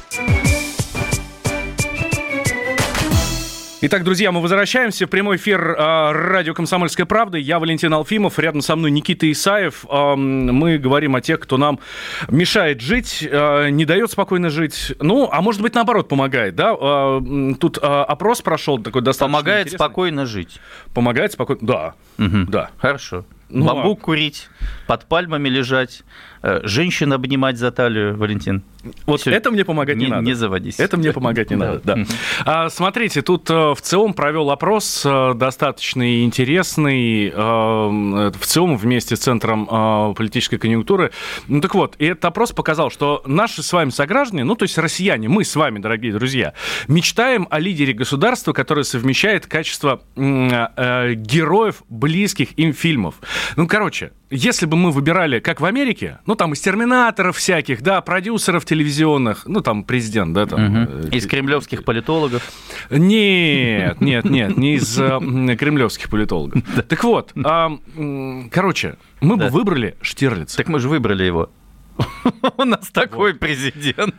Итак, 3.83 4.03
друзья, 4.03 4.31
мы 4.31 4.41
возвращаемся 4.41 5.07
в 5.07 5.09
прямой 5.09 5.37
эфир 5.37 5.59
э, 5.71 6.11
радио 6.11 6.53
«Комсомольская 6.53 7.07
правда». 7.07 7.39
Я 7.39 7.57
Валентин 7.57 7.91
Алфимов, 7.91 8.37
рядом 8.37 8.61
со 8.61 8.75
мной 8.75 8.91
Никита 8.91 9.29
Исаев. 9.31 9.85
Э, 9.89 10.13
мы 10.15 10.77
говорим 10.77 11.15
о 11.15 11.21
тех, 11.21 11.39
кто 11.39 11.57
нам 11.57 11.79
мешает 12.29 12.79
жить, 12.79 13.27
э, 13.27 13.69
не 13.71 13.85
дает 13.85 14.11
спокойно 14.11 14.51
жить. 14.51 14.93
Ну, 14.99 15.27
а 15.31 15.41
может 15.41 15.61
быть, 15.63 15.73
наоборот, 15.73 16.07
помогает, 16.09 16.53
да? 16.55 16.75
Э, 16.79 17.21
тут 17.59 17.79
э, 17.79 17.81
опрос 17.81 18.43
прошел 18.43 18.77
такой 18.77 19.01
достаточно 19.01 19.35
Помогает 19.37 19.61
интересный. 19.67 19.77
спокойно 19.85 20.25
жить. 20.27 20.59
Помогает 20.93 21.31
спокойно, 21.31 21.61
да, 21.63 21.93
Мгм. 22.17 22.45
да. 22.51 22.69
Хорошо. 22.77 23.25
Ну, 23.51 23.65
Бамбук 23.65 23.99
а- 23.99 24.05
курить, 24.05 24.47
под 24.87 25.05
пальмами 25.05 25.49
лежать, 25.49 26.03
э, 26.43 26.61
женщин 26.63 27.13
обнимать 27.13 27.57
за 27.57 27.71
талию, 27.71 28.17
Валентин. 28.17 28.63
Вот 29.05 29.21
Всё. 29.21 29.29
это 29.31 29.51
мне 29.51 29.63
помогать 29.63 29.95
не, 29.97 30.05
Не, 30.05 30.11
надо. 30.11 30.23
не 30.23 30.33
заводись. 30.33 30.79
Это 30.79 30.97
мне 30.97 31.13
помогать 31.13 31.51
не 31.51 31.55
надо, 31.57 31.81
да. 31.83 31.97
А, 32.45 32.69
смотрите, 32.69 33.21
тут 33.21 33.47
э, 33.49 33.53
в 33.53 33.77
ЦИОМ 33.79 34.13
провел 34.13 34.49
опрос 34.49 35.03
э, 35.05 35.33
достаточно 35.35 36.23
интересный, 36.23 37.29
в 37.31 38.39
ЦИОМ 38.41 38.77
вместе 38.77 39.15
с 39.15 39.19
Центром 39.19 40.15
политической 40.15 40.57
конъюнктуры. 40.57 41.11
Ну 41.47 41.61
так 41.61 41.75
вот, 41.75 41.95
и 41.99 42.05
этот 42.05 42.25
опрос 42.25 42.51
показал, 42.53 42.89
что 42.89 43.21
наши 43.25 43.61
с 43.61 43.71
вами 43.73 43.89
сограждане, 43.91 44.43
ну 44.43 44.55
то 44.55 44.63
есть 44.63 44.77
россияне, 44.77 45.27
мы 45.29 45.43
с 45.43 45.55
вами, 45.55 45.79
дорогие 45.79 46.13
друзья, 46.13 46.53
мечтаем 46.87 47.47
о 47.49 47.59
лидере 47.59 47.93
государства, 47.93 48.53
который 48.53 48.83
совмещает 48.83 49.45
качество 49.45 50.01
героев 50.15 51.83
близких 51.89 52.57
им 52.57 52.73
фильмов. 52.73 53.15
Ну, 53.55 53.67
короче, 53.67 54.11
если 54.29 54.65
бы 54.65 54.77
мы 54.77 54.91
выбирали, 54.91 55.39
как 55.39 55.61
в 55.61 55.65
Америке, 55.65 56.19
ну, 56.25 56.35
там 56.35 56.53
из 56.53 56.61
терминаторов 56.61 57.37
всяких, 57.37 57.81
да, 57.81 58.01
продюсеров 58.01 58.65
телевизионных, 58.65 59.45
ну, 59.45 59.61
там 59.61 59.83
президент, 59.83 60.33
да, 60.33 60.45
там... 60.45 60.85
Э, 60.85 61.09
Из 61.11 61.27
кремлевских 61.27 61.83
политологов. 61.83 62.43
Нет, 62.89 64.01
нет, 64.01 64.25
нет, 64.25 64.57
не 64.57 64.75
из 64.75 64.99
э, 64.99 65.19
кремлевских 65.57 66.09
политологов. 66.09 66.61
Так 66.87 67.03
вот, 67.03 67.31
а, 67.43 67.71
короче, 68.51 68.97
мы 69.21 69.37
бы 69.37 69.47
выбрали 69.49 69.95
Штирлица. 70.01 70.57
Так 70.57 70.67
мы 70.67 70.79
же 70.79 70.89
выбрали 70.89 71.23
его. 71.23 71.49
У 72.57 72.63
нас 72.63 72.89
такой 72.89 73.33
президент. 73.33 74.15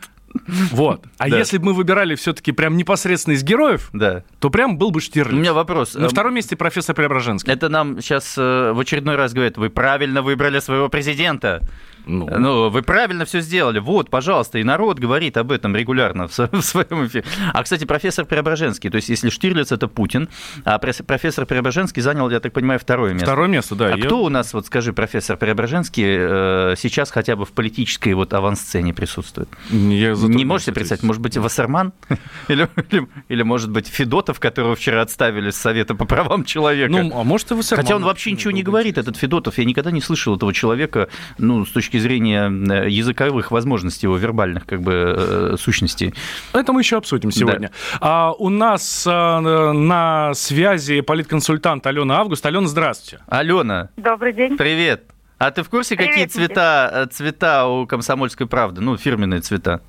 Вот. 0.71 1.05
А 1.17 1.29
Да. 1.29 1.37
если 1.37 1.57
бы 1.57 1.65
мы 1.67 1.73
выбирали 1.73 2.15
все-таки 2.15 2.51
прям 2.51 2.75
непосредственно 2.75 3.35
из 3.35 3.43
героев, 3.43 3.89
Да. 3.93 4.23
то 4.39 4.49
прям 4.49 4.77
был 4.77 4.91
бы 4.91 4.99
Штирлиц. 5.01 5.33
У 5.33 5.37
меня 5.37 5.53
вопрос. 5.53 5.93
На 5.95 6.05
Эм, 6.05 6.09
втором 6.09 6.33
месте 6.35 6.55
профессор 6.55 6.95
Преображенский. 6.95 7.51
Это 7.53 7.69
нам 7.69 8.01
сейчас 8.01 8.35
в 8.37 8.79
очередной 8.79 9.15
раз 9.15 9.33
говорят, 9.33 9.57
вы 9.57 9.69
правильно 9.69 10.21
выбрали 10.21 10.59
своего 10.59 10.89
президента. 10.89 11.61
Ну, 12.05 12.27
Ну, 12.39 12.69
вы 12.69 12.81
правильно 12.81 13.25
все 13.25 13.41
сделали. 13.41 13.79
Вот, 13.79 14.09
пожалуйста, 14.09 14.59
и 14.59 14.63
народ 14.63 14.99
говорит 14.99 15.37
об 15.37 15.51
этом 15.51 15.75
регулярно 15.75 16.27
в, 16.27 16.37
в 16.51 16.61
своем 16.61 17.05
эфире. 17.07 17.23
А, 17.53 17.63
кстати, 17.63 17.85
профессор 17.85 18.25
Преображенский, 18.25 18.89
то 18.89 18.97
есть 18.97 19.09
если 19.09 19.29
Штирлиц 19.29 19.71
это 19.71 19.87
Путин, 19.87 20.29
а 20.65 20.77
профессор 20.79 21.45
Преображенский 21.45 22.01
занял, 22.01 22.29
я 22.29 22.39
так 22.39 22.53
понимаю, 22.53 22.79
второе 22.79 23.13
место. 23.13 23.25
Второе 23.27 23.47
место, 23.47 23.75
да. 23.75 23.87
А 23.93 23.97
Я- 23.97 24.05
кто 24.05 24.23
у 24.23 24.29
нас, 24.29 24.53
вот 24.53 24.65
скажи, 24.67 24.93
профессор 24.93 25.37
Преображенский, 25.37 26.03
э, 26.05 26.75
сейчас 26.77 27.11
хотя 27.11 27.35
бы 27.35 27.45
в 27.45 27.51
политической 27.51 28.13
вот 28.13 28.33
авансцене 28.33 28.93
присутствует? 28.93 29.49
я 29.69 29.77
Не 29.77 30.45
можете 30.45 30.71
ответить. 30.71 30.73
представить, 30.73 31.03
может 31.03 31.21
быть, 31.21 31.37
Вассерман? 31.37 31.93
Или, 32.49 32.67
или, 32.91 33.07
или, 33.29 33.43
может 33.43 33.71
быть, 33.71 33.87
Федотов, 33.87 34.39
которого 34.39 34.75
вчера 34.75 35.01
отставили 35.01 35.49
с 35.49 35.55
Совета 35.57 35.95
по 35.95 36.05
правам 36.05 36.43
человека? 36.43 36.91
Ну, 36.91 37.19
а 37.19 37.23
может 37.23 37.51
и 37.51 37.53
Вассерман. 37.53 37.83
Хотя 37.85 37.95
он 37.95 38.03
вообще 38.03 38.31
ничего 38.31 38.51
не 38.51 38.63
говорит, 38.63 38.97
этот 38.97 39.17
Федотов. 39.17 39.57
Я 39.57 39.65
никогда 39.65 39.91
не 39.91 40.01
слышал 40.01 40.35
этого 40.35 40.53
человека, 40.53 41.07
ну, 41.37 41.65
с 41.65 41.69
точки 41.69 41.92
зрения 41.99 42.49
э, 42.49 42.89
языковых 42.89 43.51
возможностей 43.51 44.07
его, 44.07 44.17
вербальных, 44.17 44.65
как 44.65 44.81
бы, 44.81 45.15
э, 45.17 45.55
сущностей. 45.59 46.13
Это 46.53 46.73
мы 46.73 46.81
еще 46.81 46.97
обсудим 46.97 47.31
сегодня. 47.31 47.71
А, 47.99 48.33
у 48.37 48.49
нас 48.49 49.05
а, 49.07 49.39
на 49.73 50.33
связи 50.33 51.01
политконсультант 51.01 51.85
Алена 51.87 52.19
Август. 52.19 52.45
Алена, 52.45 52.67
здравствуйте. 52.67 53.23
Алена, 53.27 53.89
Добрый 53.97 54.33
день. 54.33 54.57
привет. 54.57 55.05
А 55.37 55.51
ты 55.51 55.63
в 55.63 55.69
курсе, 55.69 55.97
какие 55.97 56.13
Привет, 56.13 56.35
Никита. 56.35 56.47
цвета, 56.47 57.09
цвета 57.11 57.67
у 57.67 57.85
комсомольской 57.85 58.47
правды? 58.47 58.79
Ну, 58.79 58.95
фирменные 58.95 59.41
цвета. 59.41 59.81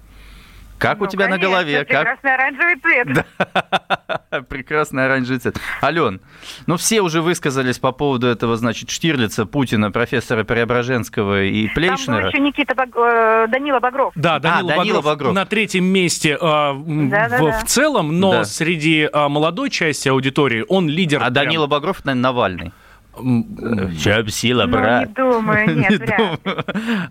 Как 0.85 1.01
у 1.01 1.05
Ну, 1.05 1.11
тебя 1.11 1.29
на 1.29 1.37
конечно, 1.39 1.51
голове? 1.51 1.85
Как? 1.85 1.89
Прекрасный 2.21 2.35
оранжевый 2.35 2.77
цвет. 2.81 3.27
Прекрасный 4.49 5.05
оранжевый 5.07 5.39
цвет. 5.41 5.57
Ален, 5.83 6.21
ну 6.67 6.77
все 6.77 7.01
уже 7.01 7.23
высказались 7.23 7.79
по 7.79 7.93
поводу 7.93 8.27
этого, 8.27 8.57
значит, 8.57 8.91
Штирлица, 8.91 9.47
Путина, 9.47 9.91
профессора 9.91 10.45
Преображенского 10.45 11.43
и 11.45 11.67
Там 11.69 11.75
был 11.75 11.75
Плейшнера. 11.75 12.29
еще 12.29 12.39
Никита 12.41 12.75
Баг- 12.75 12.97
э, 12.97 13.47
Данила 13.49 13.81
Багров. 13.81 14.13
Да, 14.17 14.39
Данила, 14.39 14.73
А, 14.75 14.77
Данила 14.77 14.97
Багров, 14.97 15.05
Багров. 15.05 15.35
на 15.35 15.47
третьем 15.47 15.85
месте 15.85 16.37
а, 16.41 16.73
м, 16.73 17.09
Да-да-да. 17.09 17.43
в, 17.43 17.63
в 17.63 17.65
целом, 17.67 18.21
но 18.21 18.33
Да. 18.33 18.45
среди 18.45 19.09
а, 19.13 19.29
молодой 19.29 19.71
части 19.71 20.09
аудитории 20.09 20.65
он 20.69 20.89
лидер. 20.89 21.19
А 21.19 21.31
прям. 21.31 21.33
Данила 21.35 21.67
Багров, 21.67 22.05
наверное, 22.05 22.23
Навальный. 22.25 22.73
Чем 23.17 24.29
сила, 24.29 24.67
брат? 24.67 25.11
Ну, 25.17 25.27
не 25.27 25.33
думаю, 25.33 25.77
нет, 25.77 26.01
вряд 26.01 26.45
ли. 26.45 26.53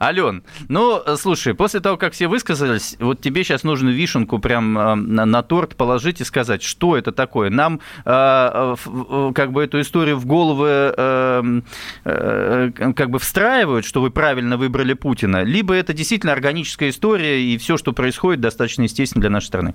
Ален, 0.01 0.43
ну, 0.67 1.01
слушай, 1.17 1.53
после 1.53 1.79
того, 1.79 1.97
как 1.97 2.13
все 2.13 2.27
высказались, 2.27 2.95
вот 2.99 3.21
тебе 3.21 3.43
сейчас 3.43 3.63
нужно 3.63 3.89
вишенку 3.89 4.39
прям 4.39 4.77
э, 4.77 4.95
на, 4.95 5.25
на 5.25 5.43
торт 5.43 5.75
положить 5.75 6.21
и 6.21 6.23
сказать, 6.23 6.63
что 6.63 6.97
это 6.97 7.11
такое. 7.11 7.49
Нам 7.49 7.79
э, 8.05 8.75
э, 8.85 9.31
как 9.33 9.51
бы 9.51 9.63
эту 9.63 9.81
историю 9.81 10.17
в 10.17 10.25
головы 10.25 10.93
э, 10.95 11.61
э, 12.05 12.71
как 12.95 13.09
бы 13.09 13.19
встраивают, 13.19 13.85
что 13.85 14.01
вы 14.01 14.11
правильно 14.11 14.57
выбрали 14.57 14.93
Путина, 14.93 15.43
либо 15.43 15.73
это 15.73 15.93
действительно 15.93 16.33
органическая 16.33 16.89
история, 16.89 17.41
и 17.41 17.57
все, 17.57 17.77
что 17.77 17.93
происходит, 17.93 18.41
достаточно 18.41 18.83
естественно 18.83 19.21
для 19.21 19.29
нашей 19.29 19.47
страны. 19.47 19.73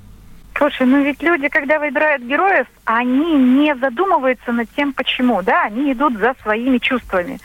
Слушай, 0.59 0.89
ну 0.89 1.03
ведь 1.05 1.23
люди, 1.23 1.49
когда 1.49 1.79
выбирают 1.79 2.23
героев, 2.25 2.67
они 2.85 3.37
не 3.37 3.77
задумываются 3.77 4.51
над 4.51 4.69
тем, 4.75 4.93
почему, 4.93 5.41
да, 5.43 5.63
они 5.63 5.93
идут 5.93 6.19
за 6.19 6.35
своими 6.43 6.79
чувствами. 6.79 7.39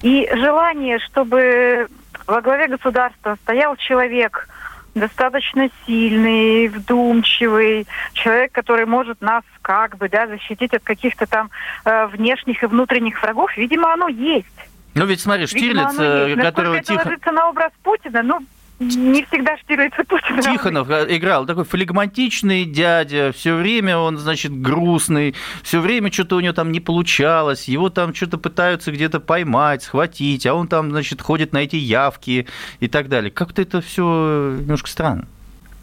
И 0.00 0.26
желание, 0.32 0.98
чтобы 0.98 1.88
во 2.26 2.40
главе 2.40 2.68
государства 2.68 3.36
стоял 3.42 3.76
человек 3.76 4.48
достаточно 4.94 5.68
сильный, 5.86 6.68
вдумчивый, 6.68 7.86
человек, 8.14 8.52
который 8.52 8.86
может 8.86 9.20
нас 9.20 9.44
как 9.60 9.98
бы, 9.98 10.08
да, 10.08 10.26
защитить 10.26 10.72
от 10.72 10.82
каких-то 10.82 11.26
там 11.26 11.50
э, 11.84 12.06
внешних 12.06 12.62
и 12.62 12.66
внутренних 12.66 13.22
врагов, 13.22 13.54
видимо, 13.58 13.92
оно 13.92 14.08
есть. 14.08 14.46
Ну 14.94 15.04
ведь 15.04 15.20
смотри, 15.20 15.46
Штирлиц, 15.46 15.98
э, 15.98 16.34
которого 16.36 16.76
это 16.76 16.86
тихо... 16.86 17.04
ложится 17.04 17.30
на 17.30 17.50
образ 17.50 17.72
Путина, 17.82 18.22
ну, 18.22 18.40
не 18.80 19.24
всегда 19.24 19.54
и 19.54 20.04
Путин. 20.04 20.40
Тихонов 20.40 20.88
э, 20.90 21.06
играл 21.16 21.46
такой 21.46 21.64
флегматичный 21.64 22.64
дядя, 22.64 23.32
все 23.32 23.54
время 23.54 23.98
он, 23.98 24.18
значит, 24.18 24.52
грустный, 24.52 25.34
все 25.62 25.80
время 25.80 26.12
что-то 26.12 26.36
у 26.36 26.40
него 26.40 26.52
там 26.52 26.70
не 26.70 26.80
получалось, 26.80 27.68
его 27.68 27.90
там 27.90 28.14
что-то 28.14 28.38
пытаются 28.38 28.92
где-то 28.92 29.20
поймать, 29.20 29.82
схватить, 29.82 30.46
а 30.46 30.54
он 30.54 30.68
там, 30.68 30.90
значит, 30.90 31.20
ходит 31.20 31.52
на 31.52 31.58
эти 31.58 31.76
явки 31.76 32.46
и 32.80 32.88
так 32.88 33.08
далее. 33.08 33.30
Как-то 33.30 33.62
это 33.62 33.80
все 33.80 34.56
немножко 34.60 34.88
странно. 34.88 35.26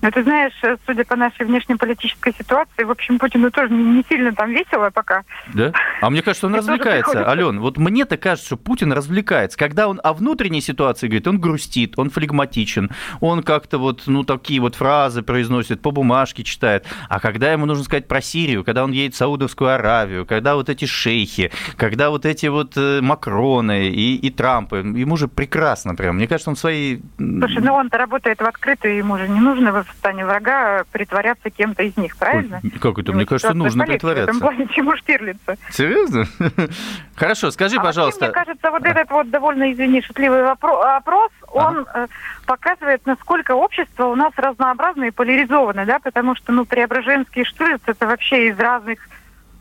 Ну, 0.05 0.12
ты 0.12 0.21
знаешь, 0.21 0.53
э, 0.62 0.77
судя 0.85 1.03
по 1.03 1.15
нашей 1.15 1.47
внешнеполитической 1.47 2.31
ситуации, 2.38 2.83
в 2.83 2.91
общем, 2.91 3.17
Путину 3.17 3.50
тоже 3.50 3.74
не 3.74 4.05
сильно 4.07 4.31
там 4.33 4.51
весело 4.51 4.91
пока. 4.91 5.24
Да? 5.51 5.74
А 6.00 6.12
мне 6.12 6.21
кажется, 6.21 6.45
он 6.45 6.53
тоже 6.55 6.67
развлекается. 6.67 7.27
Ален, 7.27 7.59
вот 7.59 7.77
мне-то 7.77 8.15
кажется, 8.17 8.45
что 8.45 8.57
Путин 8.57 8.93
развлекается. 8.93 9.57
Когда 9.57 9.88
он 9.88 10.00
о 10.03 10.13
внутренней 10.13 10.62
ситуации 10.62 11.07
говорит, 11.07 11.27
он 11.27 11.39
грустит, 11.39 11.97
он 11.97 12.12
флегматичен, 12.12 12.91
он 13.19 13.41
как-то 13.41 13.79
вот, 13.79 14.03
ну, 14.05 14.24
такие 14.24 14.59
вот 14.59 14.75
фразы 14.75 15.24
произносит, 15.24 15.81
по 15.81 15.89
бумажке 15.89 16.43
читает. 16.43 16.85
А 17.09 17.19
когда 17.19 17.51
ему 17.51 17.65
нужно 17.65 17.83
сказать 17.83 18.07
про 18.07 18.21
Сирию, 18.21 18.63
когда 18.63 18.83
он 18.83 18.91
едет 18.91 19.15
в 19.15 19.17
Саудовскую 19.17 19.71
Аравию, 19.71 20.27
когда 20.27 20.53
вот 20.53 20.69
эти 20.69 20.85
шейхи, 20.85 21.51
когда 21.77 22.12
вот 22.12 22.27
эти 22.27 22.45
вот 22.45 22.77
э, 22.77 23.01
Макроны 23.01 23.88
и, 23.89 24.17
и 24.17 24.29
Трампы, 24.29 24.77
ему 24.77 25.17
же 25.17 25.27
прекрасно 25.27 25.95
прям. 25.95 26.17
Мне 26.17 26.27
кажется, 26.27 26.51
он 26.51 26.57
свои... 26.57 27.00
Слушай, 27.17 27.63
ну 27.63 27.74
он-то 27.74 27.97
работает 27.97 28.39
в 28.39 28.45
открытую, 28.45 28.97
ему 28.97 29.17
же 29.17 29.27
не 29.27 29.39
нужно 29.39 29.71
состоянии 29.96 30.24
врага 30.24 30.84
притворяться 30.92 31.50
кем-то 31.50 31.84
из 31.84 31.98
них, 31.98 32.16
правильно? 32.18 32.62
Как 32.80 32.98
это? 33.00 33.10
Ему 33.12 33.18
Мне 33.18 33.25
кажется, 33.25 33.54
нужно 33.54 33.86
полегче 33.86 34.06
В 34.08 34.10
этом 34.12 34.25
притворяться. 34.40 34.42
плане, 34.42 34.68
чем 34.74 34.88
у 34.88 34.96
Штирлица. 34.96 35.58
Серьезно? 35.72 36.25
Хорошо, 37.16 37.52
скажи, 37.52 37.75
А 37.75 37.80
вообще, 37.80 37.90
пожалуйста. 37.90 38.25
мне 38.25 38.34
кажется, 38.34 38.72
вот 38.72 38.86
этот 38.86 39.10
вот 39.10 39.30
довольно, 39.30 39.72
извини, 39.72 40.02
шутливый 40.02 40.48
опрос, 40.50 41.32
он 41.52 41.86
э, 41.94 42.08
показывает, 42.46 43.06
насколько 43.06 43.54
общество 43.56 44.06
у 44.06 44.16
нас 44.16 44.34
разнообразно 44.36 45.06
и 45.06 45.12
поляризовано, 45.12 45.86
да, 45.86 46.00
потому 46.00 46.36
что, 46.36 46.52
ну, 46.52 46.66
Преображенский 46.66 47.42
и 47.42 47.46
Штирлиц 47.46 47.82
это 47.86 48.06
вообще 48.08 48.50
из 48.50 48.60
разных 48.60 49.00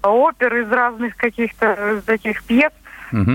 опер, 0.03 0.55
из 0.57 0.71
разных 0.71 1.17
каких-то 1.17 2.03
таких 2.05 2.43
пьес, 2.45 2.73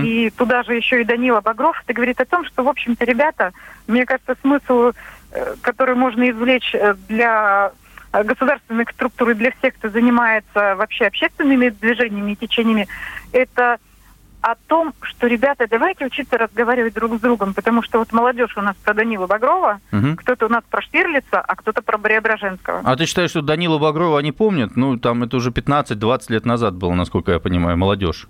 и 0.04 0.30
туда 0.36 0.62
же 0.62 0.74
еще 0.74 1.00
и 1.00 1.04
Данила 1.04 1.40
Багров. 1.40 1.80
Это 1.84 1.94
говорит 1.94 2.20
о 2.20 2.26
том, 2.26 2.44
что, 2.44 2.62
в 2.62 2.68
общем-то, 2.68 3.02
ребята, 3.06 3.52
мне 3.86 4.04
кажется, 4.04 4.36
смысл, 4.42 4.92
э, 5.32 5.54
который 5.62 5.94
можно 5.94 6.30
извлечь 6.30 6.74
э, 6.74 6.94
для 7.08 7.72
э, 8.12 8.22
государственных 8.24 8.90
структур 8.90 9.30
и 9.30 9.34
для 9.34 9.50
всех, 9.52 9.74
кто 9.74 9.88
занимается 9.88 10.74
вообще 10.76 11.06
общественными 11.06 11.68
движениями 11.70 12.32
и 12.32 12.36
течениями, 12.36 12.88
это 13.32 13.78
о 14.42 14.54
том, 14.68 14.94
что, 15.02 15.26
ребята, 15.26 15.66
давайте 15.68 16.06
учиться 16.06 16.38
разговаривать 16.38 16.94
друг 16.94 17.14
с 17.18 17.20
другом, 17.20 17.52
потому 17.52 17.82
что 17.82 17.98
вот 17.98 18.10
молодежь 18.12 18.56
у 18.56 18.62
нас 18.62 18.74
про 18.82 18.94
Данила 18.94 19.26
Багрова, 19.26 19.80
Мгм. 19.92 20.16
кто-то 20.16 20.46
у 20.46 20.48
нас 20.48 20.64
про 20.70 20.80
Штирлица, 20.80 21.40
а 21.40 21.54
кто-то 21.56 21.82
про 21.82 21.98
Преображенского. 21.98 22.80
А 22.82 22.96
ты 22.96 23.04
считаешь, 23.04 23.30
что 23.30 23.42
Данила 23.42 23.76
Багрова 23.78 24.18
они 24.18 24.32
помнят? 24.32 24.76
Ну, 24.76 24.96
там 24.96 25.22
это 25.24 25.36
уже 25.36 25.50
15-20 25.50 26.30
лет 26.32 26.46
назад 26.46 26.74
было, 26.74 26.94
насколько 26.94 27.32
я 27.32 27.38
понимаю, 27.38 27.76
молодежь. 27.76 28.28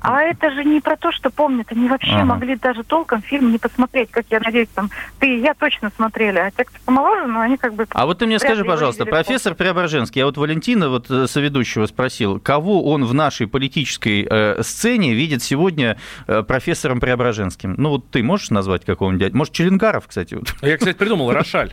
А 0.00 0.22
это 0.22 0.50
же 0.52 0.64
не 0.64 0.80
про 0.80 0.96
то, 0.96 1.10
что 1.10 1.30
помнят. 1.30 1.66
Они 1.70 1.88
вообще 1.88 2.12
Ага. 2.12 2.24
могли 2.24 2.56
даже 2.56 2.84
толком 2.84 3.20
фильм 3.20 3.50
не 3.50 3.58
посмотреть, 3.58 4.10
как 4.10 4.26
я 4.30 4.38
надеюсь, 4.40 4.68
там 4.74 4.90
ты 5.18 5.36
и 5.36 5.40
я 5.40 5.54
точно 5.54 5.90
смотрели. 5.94 6.38
А 6.38 6.50
те, 6.50 6.64
кто 6.64 6.78
помоложе, 6.84 7.26
ну 7.26 7.40
они 7.40 7.56
как 7.56 7.74
бы... 7.74 7.86
А 7.90 8.06
вот 8.06 8.18
ты 8.18 8.26
мне 8.26 8.38
скажи, 8.38 8.64
пожалуйста, 8.64 9.04
видели 9.04 9.14
профессор 9.14 9.54
Преображенский, 9.54 10.20
я 10.20 10.26
вот 10.26 10.36
Валентина, 10.36 10.88
вот 10.88 11.10
э, 11.10 11.26
соведущего, 11.26 11.86
спросил, 11.86 12.38
кого 12.38 12.88
он 12.90 13.04
в 13.04 13.14
нашей 13.14 13.48
политической 13.48 14.26
э, 14.28 14.62
сцене 14.62 15.14
видит 15.14 15.42
сегодня 15.42 15.98
э, 16.26 16.42
профессором 16.42 17.00
Преображенским? 17.00 17.74
Ну, 17.76 17.90
вот 17.90 18.10
ты 18.10 18.22
можешь 18.22 18.50
назвать 18.50 18.84
какого-нибудь? 18.84 19.34
Может, 19.34 19.54
Челенгаров, 19.54 20.06
кстати? 20.06 20.34
Вот. 20.34 20.54
Я, 20.62 20.76
кстати, 20.76 20.96
придумал 20.96 21.32
Рошаль. 21.32 21.72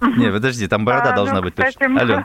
Не, 0.00 0.30
подожди, 0.30 0.66
там 0.68 0.84
борода 0.84 1.12
А, 1.12 1.16
должна 1.16 1.36
ну, 1.36 1.42
быть 1.42 1.54
кстати, 1.54 1.78
точно. 1.78 2.00
Ален. 2.00 2.24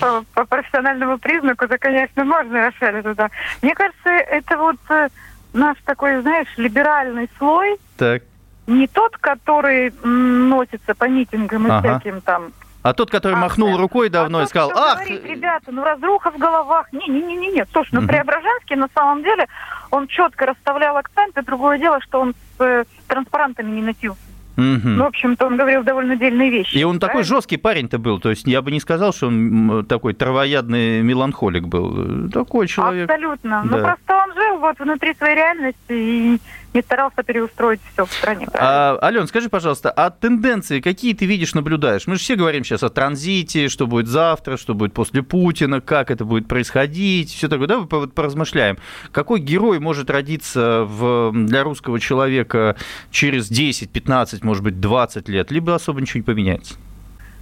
По, 0.00 0.24
по 0.34 0.44
профессиональному 0.44 1.18
признаку, 1.18 1.66
да, 1.66 1.76
конечно, 1.78 2.24
можно 2.24 2.66
Рошаля 2.66 3.02
туда. 3.02 3.30
Мне 3.62 3.74
кажется, 3.74 4.08
это 4.10 4.56
вот 4.56 4.76
э, 4.90 5.08
наш 5.52 5.76
такой, 5.84 6.20
знаешь, 6.22 6.46
либеральный 6.56 7.28
слой, 7.38 7.76
Так. 7.96 8.22
не 8.66 8.86
тот, 8.86 9.16
который 9.18 9.92
носится 10.04 10.94
по 10.94 11.04
митингам 11.08 11.66
и 11.66 11.70
Ага. 11.70 11.98
всяким 12.00 12.20
там 12.20 12.52
А 12.84 12.94
тот, 12.94 13.10
который 13.10 13.34
А, 13.34 13.36
махнул 13.40 13.72
да. 13.72 13.78
рукой 13.82 14.08
давно 14.08 14.38
а 14.38 14.40
и 14.42 14.44
тот, 14.44 14.50
сказал, 14.50 14.70
кто 14.70 14.80
ах, 14.82 14.94
говорит, 14.98 15.24
ребята, 15.24 15.72
ну 15.72 15.82
разруха 15.84 16.30
в 16.30 16.38
головах. 16.38 16.92
Не-не-не-не. 16.92 17.66
Слушай, 17.72 17.90
ну 17.94 18.00
Мгм. 18.02 18.08
Преображенский 18.08 18.76
на 18.76 18.88
самом 18.94 19.22
деле, 19.24 19.46
он 19.90 20.06
четко 20.06 20.46
расставлял 20.46 20.96
акценты. 20.96 21.42
Другое 21.42 21.78
дело, 21.78 22.00
что 22.02 22.20
он 22.20 22.34
с 22.56 22.60
э, 22.62 22.84
транспарантами 23.08 23.70
не 23.70 23.82
носил. 23.82 24.16
Мгм. 24.58 24.96
Ну, 24.96 25.04
в 25.04 25.06
общем-то, 25.06 25.46
он 25.46 25.56
говорил 25.56 25.84
довольно 25.84 26.16
дельные 26.16 26.50
вещи. 26.50 26.76
И 26.76 26.82
он 26.82 26.98
такой 26.98 27.12
правильно? 27.22 27.36
жесткий 27.36 27.56
парень-то 27.58 27.98
был. 27.98 28.18
То 28.18 28.30
есть 28.30 28.44
я 28.46 28.60
бы 28.60 28.72
не 28.72 28.80
сказал, 28.80 29.12
что 29.12 29.28
он 29.28 29.86
такой 29.88 30.14
травоядный 30.14 31.00
меланхолик 31.02 31.68
был. 31.68 32.28
Такой 32.30 32.66
человек. 32.66 33.08
Абсолютно. 33.08 33.62
Ну, 33.64 33.70
Да. 33.76 33.82
просто 33.84 34.24
он 34.28 34.34
жил 34.34 34.58
вот 34.58 34.78
внутри 34.80 35.14
своей 35.14 35.36
реальности 35.36 35.78
и 35.90 36.38
не 36.78 36.82
старался 36.82 37.22
переустроить 37.22 37.80
все 37.92 38.06
в 38.06 38.12
стране. 38.12 38.46
правильно? 38.46 38.98
А, 39.00 39.06
Ален, 39.06 39.26
скажи, 39.26 39.48
пожалуйста, 39.48 39.90
а 39.90 40.10
тенденции 40.10 40.80
какие 40.80 41.12
ты 41.14 41.26
видишь, 41.26 41.54
наблюдаешь? 41.54 42.06
Мы 42.06 42.14
же 42.14 42.20
все 42.20 42.36
говорим 42.36 42.64
сейчас 42.64 42.82
о 42.82 42.88
транзите, 42.88 43.68
что 43.68 43.86
будет 43.86 44.06
завтра, 44.06 44.56
что 44.56 44.74
будет 44.74 44.92
после 44.94 45.22
Путина, 45.22 45.80
как 45.80 46.10
это 46.10 46.24
будет 46.24 46.46
происходить, 46.46 47.30
все 47.34 47.48
такое. 47.48 47.66
Давай 47.66 47.86
по- 47.86 48.06
поразмышляем. 48.06 48.78
Какой 49.10 49.40
герой 49.40 49.80
может 49.80 50.08
родиться 50.10 50.84
в, 50.84 51.32
для 51.34 51.64
русского 51.64 51.98
человека 51.98 52.76
через 53.10 53.48
10, 53.48 53.90
15, 53.90 54.44
может 54.44 54.62
быть, 54.62 54.80
20 54.80 55.28
лет, 55.28 55.50
либо 55.50 55.74
особо 55.74 56.00
ничего 56.00 56.18
не 56.18 56.24
поменяется? 56.24 56.74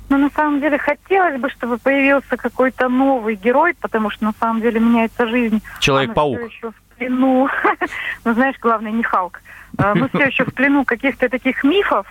Ну, 0.08 0.18
на 0.18 0.30
самом 0.30 0.60
деле, 0.60 0.78
хотелось 0.78 1.40
бы, 1.40 1.50
чтобы 1.50 1.78
появился 1.78 2.36
какой-то 2.36 2.88
новый 2.88 3.34
герой, 3.34 3.74
потому 3.80 4.08
что, 4.10 4.24
на 4.24 4.32
самом 4.38 4.62
деле, 4.62 4.78
меняется 4.78 5.26
жизнь. 5.26 5.60
Человек-паук. 5.80 6.38
Еще 6.48 6.70
в 6.70 6.85
плену. 6.96 7.48
Ну, 8.24 8.34
знаешь, 8.34 8.56
главное, 8.60 8.90
не 8.90 9.02
Халк. 9.02 9.40
А, 9.78 9.94
Мы 9.94 10.08
все 10.08 10.26
еще 10.26 10.44
в 10.44 10.52
плену 10.52 10.84
каких-то 10.84 11.28
таких 11.28 11.62
мифов, 11.64 12.06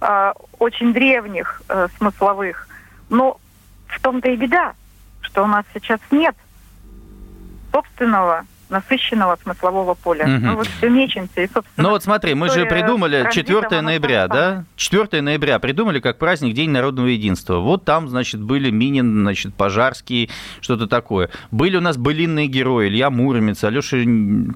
а, 0.00 0.34
очень 0.58 0.92
древних, 0.92 1.62
э, 1.68 1.88
смысловых. 1.96 2.68
Но 3.08 3.38
в 3.86 4.00
том-то 4.00 4.28
и 4.28 4.36
беда, 4.36 4.74
что 5.22 5.42
у 5.44 5.46
нас 5.46 5.64
сейчас 5.74 6.00
нет 6.10 6.36
собственного 7.72 8.44
насыщенного 8.70 9.38
смыслового 9.42 9.94
поля. 9.94 10.26
Мгм. 10.26 10.46
Мы 10.46 10.56
вот 10.56 10.66
все 10.66 10.88
мечемся, 10.88 11.42
и, 11.42 11.46
собственно... 11.46 11.88
Ну 11.88 11.90
вот 11.90 12.02
смотри, 12.02 12.34
мы 12.34 12.48
же 12.50 12.66
придумали 12.66 13.22
транзита, 13.22 13.46
4 13.52 13.66
она 13.66 13.82
ноября, 13.82 14.28
да? 14.28 14.64
4 14.76 15.22
ноября 15.22 15.58
придумали 15.58 16.00
как 16.00 16.18
праздник 16.18 16.54
День 16.54 16.70
народного 16.70 17.06
единства. 17.06 17.58
Вот 17.58 17.84
там, 17.84 18.08
значит, 18.08 18.42
были 18.42 18.70
Минин, 18.70 19.22
значит, 19.22 19.54
Пожарский, 19.54 20.30
что-то 20.60 20.86
такое. 20.86 21.30
Были 21.50 21.76
у 21.76 21.80
нас 21.80 21.96
былинные 21.96 22.46
герои, 22.46 22.88
Илья 22.88 23.10
Муромец, 23.10 23.64
Алеша 23.64 23.96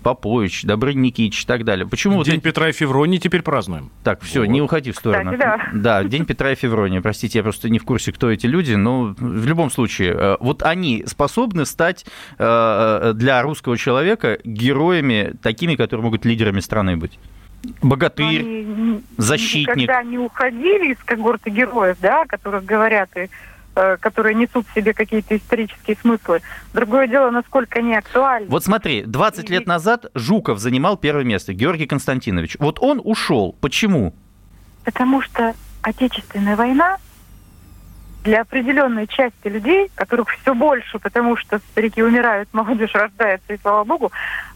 Попович, 0.03 0.65
Добрынь 0.65 1.01
Никитич 1.01 1.45
и 1.45 1.47
так 1.47 1.65
далее. 1.65 1.87
Почему 1.87 2.17
вот 2.17 2.27
День 2.27 2.37
эти- 2.37 2.45
Петра 2.45 2.69
и 2.69 2.73
Февронии 2.73 3.19
теперь 3.19 3.43
празднуем. 3.43 3.91
Так, 4.05 4.23
все, 4.23 4.45
не 4.45 4.61
уходи 4.61 4.93
в 4.93 4.97
сторону. 4.97 5.33
Кстати, 5.33 5.71
да. 5.73 6.05
День 6.05 6.25
Петра 6.27 6.53
и 6.53 6.55
Февронии. 6.55 6.99
Простите, 7.01 7.39
я 7.39 7.43
просто 7.43 7.69
не 7.71 7.79
в 7.79 7.85
курсе, 7.85 8.13
кто 8.13 8.31
эти 8.31 8.47
люди, 8.47 8.75
но 8.75 9.15
в 9.19 9.47
любом 9.47 9.71
случае, 9.71 10.15
э, 10.15 10.37
вот 10.41 10.63
они 10.63 11.05
способны 11.07 11.65
стать 11.67 12.05
э, 12.39 13.13
для 13.15 13.43
русского 13.43 13.77
человека 13.79 14.02
героями, 14.45 15.35
такими, 15.43 15.75
которые 15.77 16.05
могут 16.05 16.25
лидерами 16.25 16.61
страны 16.61 16.97
быть. 16.97 17.19
Богатырь, 17.81 18.41
они 18.41 18.63
н- 18.63 19.03
защитник. 19.19 19.77
Никогда 19.77 20.03
не 20.03 20.19
уходили 20.19 20.93
из 20.93 20.99
когорты 21.05 21.51
героев, 21.51 21.97
да, 22.01 22.23
о 22.23 22.27
которых 22.27 22.65
говорят 22.65 23.09
и 23.17 23.29
э, 23.77 23.97
которые 24.01 24.35
несут 24.35 24.67
в 24.69 24.75
себе 24.75 24.93
какие-то 24.93 25.37
исторические 25.37 25.97
смыслы. 26.01 26.43
Другое 26.75 27.07
дело, 27.07 27.31
насколько 27.31 27.79
они 27.79 27.95
актуальны. 27.95 28.49
Вот 28.49 28.65
смотри, 28.65 29.03
20 29.05 29.49
лет 29.49 29.67
назад 29.67 30.07
Жуков 30.15 30.59
занимал 30.59 30.97
первое 30.97 31.25
место, 31.25 31.53
Георгий 31.53 31.87
Константинович. 31.87 32.57
Вот 32.59 32.79
он 32.81 33.01
ушел. 33.03 33.57
Почему? 33.61 34.13
Потому 34.85 35.23
что 35.23 35.55
Отечественная 35.83 36.55
война 36.55 36.99
для 38.25 38.43
определенной 38.43 39.07
части 39.07 39.49
людей, 39.49 39.91
которых 39.95 40.29
все 40.31 40.55
больше, 40.55 40.99
потому 40.99 41.37
что 41.37 41.59
старики 41.59 42.03
умирают, 42.03 42.49
молодежь 42.53 42.95
рождается, 42.95 43.53
и 43.53 43.59
слава 43.59 43.85
богу, 43.85 44.13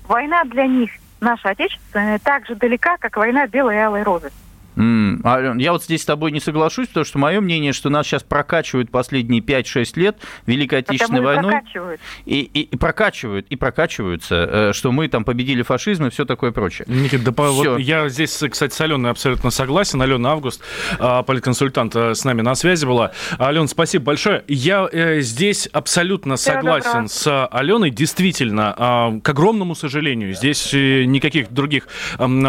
война 0.07 0.45
для 0.45 0.67
них, 0.67 0.91
наша 1.21 1.51
отечественная, 1.51 2.19
так 2.19 2.47
же 2.47 2.55
далека, 2.55 2.97
как 2.99 3.17
война 3.17 3.47
белой 3.47 3.77
и 3.77 3.79
алой 3.79 4.03
розы. 4.03 4.31
Ален, 4.77 5.59
я 5.59 5.73
вот 5.73 5.83
здесь 5.85 6.03
с 6.03 6.05
тобой 6.05 6.33
не 6.33 6.41
соглашусь, 6.41 6.89
потому 6.89 7.05
что 7.05 7.19
мое 7.19 7.41
мнение, 7.41 7.73
что 7.73 7.89
нас 7.89 8.07
сейчас 8.07 8.23
прокачивают 8.23 8.91
последние 8.91 9.41
5-6 9.41 9.97
лет 9.99 10.17
Великой 10.47 10.81
Отечественной 10.81 11.21
Потому 11.23 11.23
и 11.23 11.35
войной. 11.37 11.53
прокачивают. 11.53 12.01
И, 12.27 12.41
и- 12.41 12.61
и 12.61 12.77
прокачивают, 12.77 13.47
и 13.49 13.57
прокачиваются, 13.57 14.35
э, 14.51 14.73
что 14.73 14.93
мы 14.93 15.09
там 15.09 15.25
победили 15.25 15.63
фашизм 15.63 16.07
и 16.07 16.11
все 16.11 16.25
такое 16.25 16.53
прочее. 16.53 16.85
Никит, 16.89 17.25
да 17.25 17.33
вот 17.37 17.79
я 17.79 18.09
здесь, 18.09 18.43
кстати, 18.51 18.75
с 18.75 18.81
Аленой 18.81 19.11
абсолютно 19.11 19.51
согласен. 19.51 20.03
Алена 20.03 20.33
Август, 20.33 20.63
а, 20.99 21.23
политконсультант, 21.23 21.95
а, 21.97 22.15
с 22.15 22.25
нами 22.25 22.43
на 22.43 22.55
связи 22.55 22.85
была. 22.85 23.13
Ален, 23.39 23.69
спасибо 23.69 24.05
большое. 24.05 24.45
Я 24.49 24.89
э, 24.91 25.21
здесь 25.21 25.69
абсолютно 25.73 26.37
согласен 26.37 27.09
с 27.09 27.47
Аленой. 27.47 27.91
Действительно, 27.91 28.75
а, 28.77 29.21
к 29.21 29.29
огромному 29.29 29.75
сожалению, 29.75 30.35
здесь 30.35 30.73
э, 30.75 31.05
никаких 31.05 31.51
других 31.53 31.89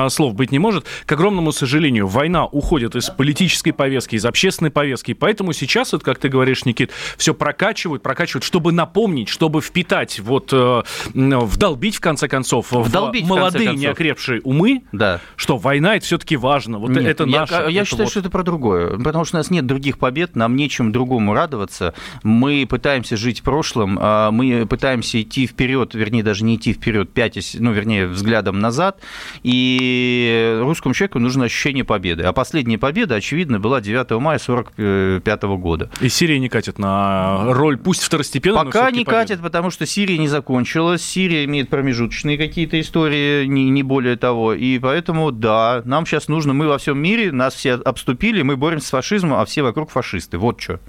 слов 0.10 0.34
быть 0.36 0.52
не 0.52 0.60
может. 0.60 0.86
К 1.06 1.12
огромному 1.14 1.52
сожалению, 1.52 2.08
война 2.18 2.46
уходит 2.48 2.96
из 2.96 3.10
политической 3.12 3.72
повестки, 3.72 4.16
из 4.16 4.26
общественной 4.26 4.72
повестки. 4.72 5.12
И 5.12 5.14
Поэтому 5.14 5.54
сейчас, 5.54 5.94
вот, 5.94 6.04
как 6.04 6.18
ты 6.18 6.30
говоришь, 6.30 6.66
Никит, 6.66 6.92
все 7.16 7.36
прокачивают, 7.36 8.02
прокачивают, 8.02 8.44
чтобы 8.44 8.72
напомнить, 8.72 9.30
чтобы 9.30 9.62
впитать, 9.62 10.20
вот, 10.20 10.50
э, 10.52 10.82
вдолбить, 11.14 11.96
в 11.98 12.00
конце 12.02 12.28
концов, 12.28 12.72
Вдолбить, 12.72 13.24
в 13.24 13.28
молодые 13.28 13.68
концов. 13.68 13.84
неокрепшие 13.84 14.42
умы, 14.42 14.82
Да. 14.92 15.20
что 15.36 15.58
война 15.58 15.96
это 15.96 16.06
все-таки 16.06 16.38
важно. 16.38 16.80
Вот 16.80 16.90
Нет, 16.90 17.06
это 17.06 17.26
я, 17.26 17.42
наше. 17.42 17.54
Я 17.54 17.82
это 17.82 17.86
считаю, 17.86 18.06
вот. 18.06 18.12
что 18.12 18.20
это 18.22 18.30
про 18.32 18.42
другое. 18.42 18.98
Потому 18.98 19.24
что 19.26 19.38
у 19.38 19.40
нас 19.40 19.52
нет 19.52 19.68
других 19.68 20.00
побед, 20.00 20.36
нам 20.36 20.56
нечем 20.56 20.92
другому 20.92 21.36
радоваться. 21.36 21.94
Мы 22.24 22.66
пытаемся 22.68 23.16
жить 23.16 23.44
прошлым, 23.44 24.00
а 24.02 24.32
мы 24.32 24.66
пытаемся 24.66 25.22
идти 25.22 25.46
вперед, 25.46 25.94
вернее, 25.94 26.24
даже 26.24 26.44
не 26.44 26.56
идти 26.56 26.74
вперед, 26.74 27.14
пятясь, 27.14 27.56
ну, 27.60 27.72
вернее, 27.74 28.08
взглядом 28.08 28.60
назад. 28.60 29.00
И 29.44 30.58
русскому 30.62 30.96
человеку 30.96 31.20
нужно 31.20 31.46
ощущение 31.46 31.84
победы. 31.84 32.07
А 32.12 32.34
последняя 32.34 32.78
победа, 32.78 33.16
очевидно, 33.16 33.60
была 33.60 33.82
9 33.82 34.10
мая 34.22 34.38
1945 34.38 35.44
года. 35.60 35.90
И 36.02 36.10
Сирия 36.10 36.40
не 36.40 36.50
катит 36.50 36.80
на 36.80 37.54
роль, 37.54 37.78
пусть 37.78 38.04
второстепенную, 38.04 38.66
Пока 38.66 38.92
не 38.92 39.04
победу. 39.06 39.12
катит, 39.12 39.42
потому 39.42 39.72
что 39.72 39.86
Сирия 39.86 40.18
не 40.18 40.28
закончилась. 40.28 41.04
Сирия 41.04 41.46
имеет 41.46 41.70
промежуточные 41.70 42.38
какие-то 42.38 42.80
истории, 42.80 43.46
не, 43.46 43.70
не 43.70 43.84
более 43.84 44.16
того. 44.18 44.54
И 44.54 44.80
поэтому, 44.80 45.32
да, 45.32 45.82
нам 45.86 46.06
сейчас 46.06 46.28
нужно, 46.28 46.54
мы 46.54 46.68
во 46.68 46.78
всем 46.78 46.98
мире, 47.00 47.32
нас 47.32 47.54
все 47.54 47.74
обступили, 47.74 48.42
мы 48.42 48.58
боремся 48.58 48.88
с 48.88 48.92
фашизмом, 48.92 49.36
а 49.40 49.46
все 49.46 49.62
вокруг 49.62 49.90
фашисты. 49.90 50.38
Вот 50.38 50.62
что. 50.62 50.80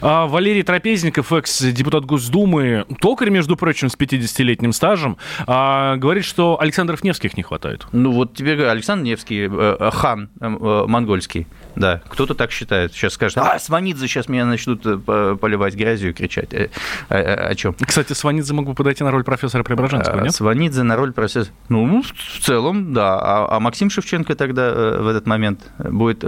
А 0.00 0.26
Валерий 0.26 0.62
Трапезников, 0.62 1.32
экс-депутат 1.32 2.04
Госдумы, 2.04 2.86
токарь, 3.00 3.30
между 3.30 3.56
прочим, 3.56 3.88
с 3.88 3.96
50-летним 3.96 4.72
стажем, 4.72 5.16
а, 5.46 5.96
говорит, 5.96 6.24
что 6.24 6.60
Александров 6.60 7.04
Невских 7.04 7.36
не 7.36 7.42
хватает. 7.42 7.86
Ну 7.92 8.12
вот 8.12 8.34
тебе 8.34 8.68
Александр 8.70 9.04
Невский, 9.04 9.48
э, 9.48 9.76
э, 9.80 9.90
хан 9.92 10.30
э, 10.40 10.48
монгольский, 10.86 11.46
да, 11.78 12.02
кто-то 12.08 12.34
так 12.34 12.50
считает. 12.50 12.92
Сейчас 12.92 13.14
скажет, 13.14 13.38
а, 13.38 13.58
Сванидзе 13.58 14.06
сейчас 14.08 14.28
меня 14.28 14.44
начнут 14.44 14.84
э, 14.84 14.98
по- 14.98 15.36
поливать 15.36 15.74
грязью 15.74 16.10
и 16.10 16.12
кричать. 16.12 16.52
Э, 16.52 16.70
э, 17.08 17.16
э, 17.16 17.34
О 17.50 17.54
чем? 17.54 17.74
Кстати, 17.74 18.12
Сванидзе 18.12 18.52
мог 18.54 18.66
бы 18.66 18.74
подойти 18.74 19.04
на 19.04 19.10
роль 19.10 19.24
профессора 19.24 19.62
Преображенского, 19.62 20.20
А, 20.20 20.24
нет? 20.24 20.34
Сванидзе 20.34 20.82
на 20.82 20.96
роль 20.96 21.12
профессора. 21.12 21.46
Ну, 21.68 22.02
в 22.02 22.40
целом, 22.40 22.92
да. 22.92 23.18
А, 23.20 23.56
а 23.56 23.60
Максим 23.60 23.90
Шевченко 23.90 24.34
тогда 24.34 24.72
в 24.72 25.06
этот 25.06 25.26
момент 25.26 25.70
будет 25.78 26.24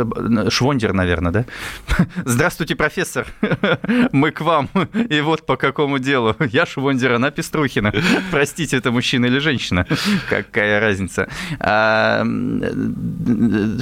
Швондер, 0.52 0.92
наверное, 0.92 1.32
да? 1.32 1.44
Здравствуйте, 2.24 2.76
профессор. 2.76 3.26
Мы 4.12 4.30
к 4.30 4.40
вам. 4.40 4.68
И 5.08 5.20
вот 5.20 5.46
по 5.46 5.56
какому 5.56 5.98
делу. 5.98 6.36
Я 6.38 6.66
Швондер, 6.66 7.14
она 7.14 7.30
Пеструхина. 7.30 7.92
Простите, 8.30 8.76
это 8.76 8.90
мужчина 8.90 9.26
или 9.26 9.38
женщина. 9.38 9.86
Какая 10.28 10.80
разница. 10.80 11.28
А, 11.58 12.22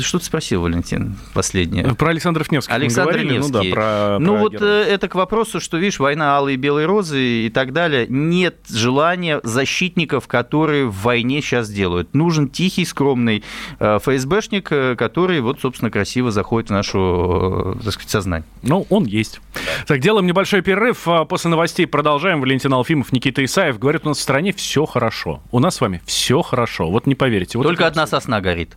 что 0.01 0.19
ты 0.19 0.25
спросил, 0.25 0.63
Валентин, 0.63 1.17
последнее? 1.59 1.95
Про 1.95 2.11
Александров 2.11 2.51
Невских 2.51 2.71
мы 2.71 2.77
Александр 2.77 3.13
говорили, 3.13 3.35
Невский. 3.35 3.53
ну 3.53 3.63
да, 3.63 3.71
про, 3.75 4.19
Ну 4.19 4.33
про 4.35 4.41
вот 4.41 4.53
героя. 4.53 4.85
э, 4.85 4.89
это 4.89 5.09
к 5.09 5.15
вопросу, 5.15 5.61
что, 5.61 5.77
видишь, 5.77 5.99
война 5.99 6.37
алые 6.37 6.55
и 6.55 6.57
белые 6.57 6.87
розы 6.87 7.21
и 7.47 7.51
так 7.51 7.73
далее. 7.73 8.07
Нет 8.09 8.57
желания 8.69 9.41
защитников, 9.43 10.27
которые 10.29 10.87
в 10.87 11.03
войне 11.03 11.41
сейчас 11.41 11.69
делают. 11.71 12.15
Нужен 12.15 12.49
тихий, 12.49 12.85
скромный 12.85 13.43
э, 13.79 13.99
ФСБшник, 13.99 14.69
э, 14.71 14.97
который 14.97 15.41
вот, 15.41 15.61
собственно, 15.61 15.91
красиво 15.91 16.31
заходит 16.31 16.71
в 16.71 16.73
нашу, 16.73 17.79
так 17.83 17.93
сказать, 17.93 18.11
сознание. 18.11 18.47
Ну, 18.63 18.87
он 18.91 19.05
есть. 19.05 19.41
Так, 19.87 20.01
делаем 20.01 20.27
небольшой 20.27 20.63
перерыв. 20.63 21.07
а 21.07 21.25
После 21.25 21.51
новостей 21.51 21.87
продолжаем. 21.87 22.41
Валентин 22.41 22.73
Алфимов, 22.73 23.13
Никита 23.13 23.45
Исаев. 23.45 23.79
Говорят, 23.79 24.05
у 24.05 24.09
нас 24.09 24.19
в 24.19 24.23
стране 24.23 24.53
все 24.53 24.87
хорошо. 24.87 25.41
У 25.51 25.59
нас 25.59 25.77
с 25.77 25.81
вами 25.81 26.01
все 26.05 26.43
хорошо. 26.43 26.91
Вот 26.91 27.07
не 27.07 27.15
поверите. 27.15 27.59
Вот 27.59 27.65
Только 27.65 27.87
одна 27.87 28.07
сосна 28.07 28.41
горит. 28.41 28.77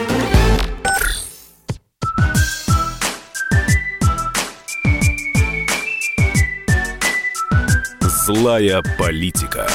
Злая 8.25 8.83
политика. 8.99 9.67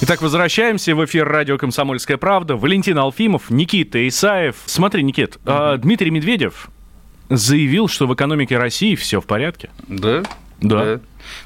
Итак, 0.00 0.20
возвращаемся 0.20 0.96
в 0.96 1.04
эфир 1.04 1.28
радио 1.28 1.58
«Комсомольская 1.58 2.16
правда». 2.16 2.56
Валентин 2.56 2.98
Алфимов, 2.98 3.50
Никита 3.50 4.08
Исаев. 4.08 4.56
Смотри, 4.66 5.04
Никит, 5.04 5.38
а, 5.46 5.76
Дмитрий 5.76 6.10
Медведев 6.10 6.70
заявил, 7.30 7.86
что 7.86 8.08
в 8.08 8.14
экономике 8.14 8.58
России 8.58 8.96
все 8.96 9.20
в 9.20 9.26
порядке. 9.26 9.70
Да? 9.86 10.24
Да. 10.60 10.98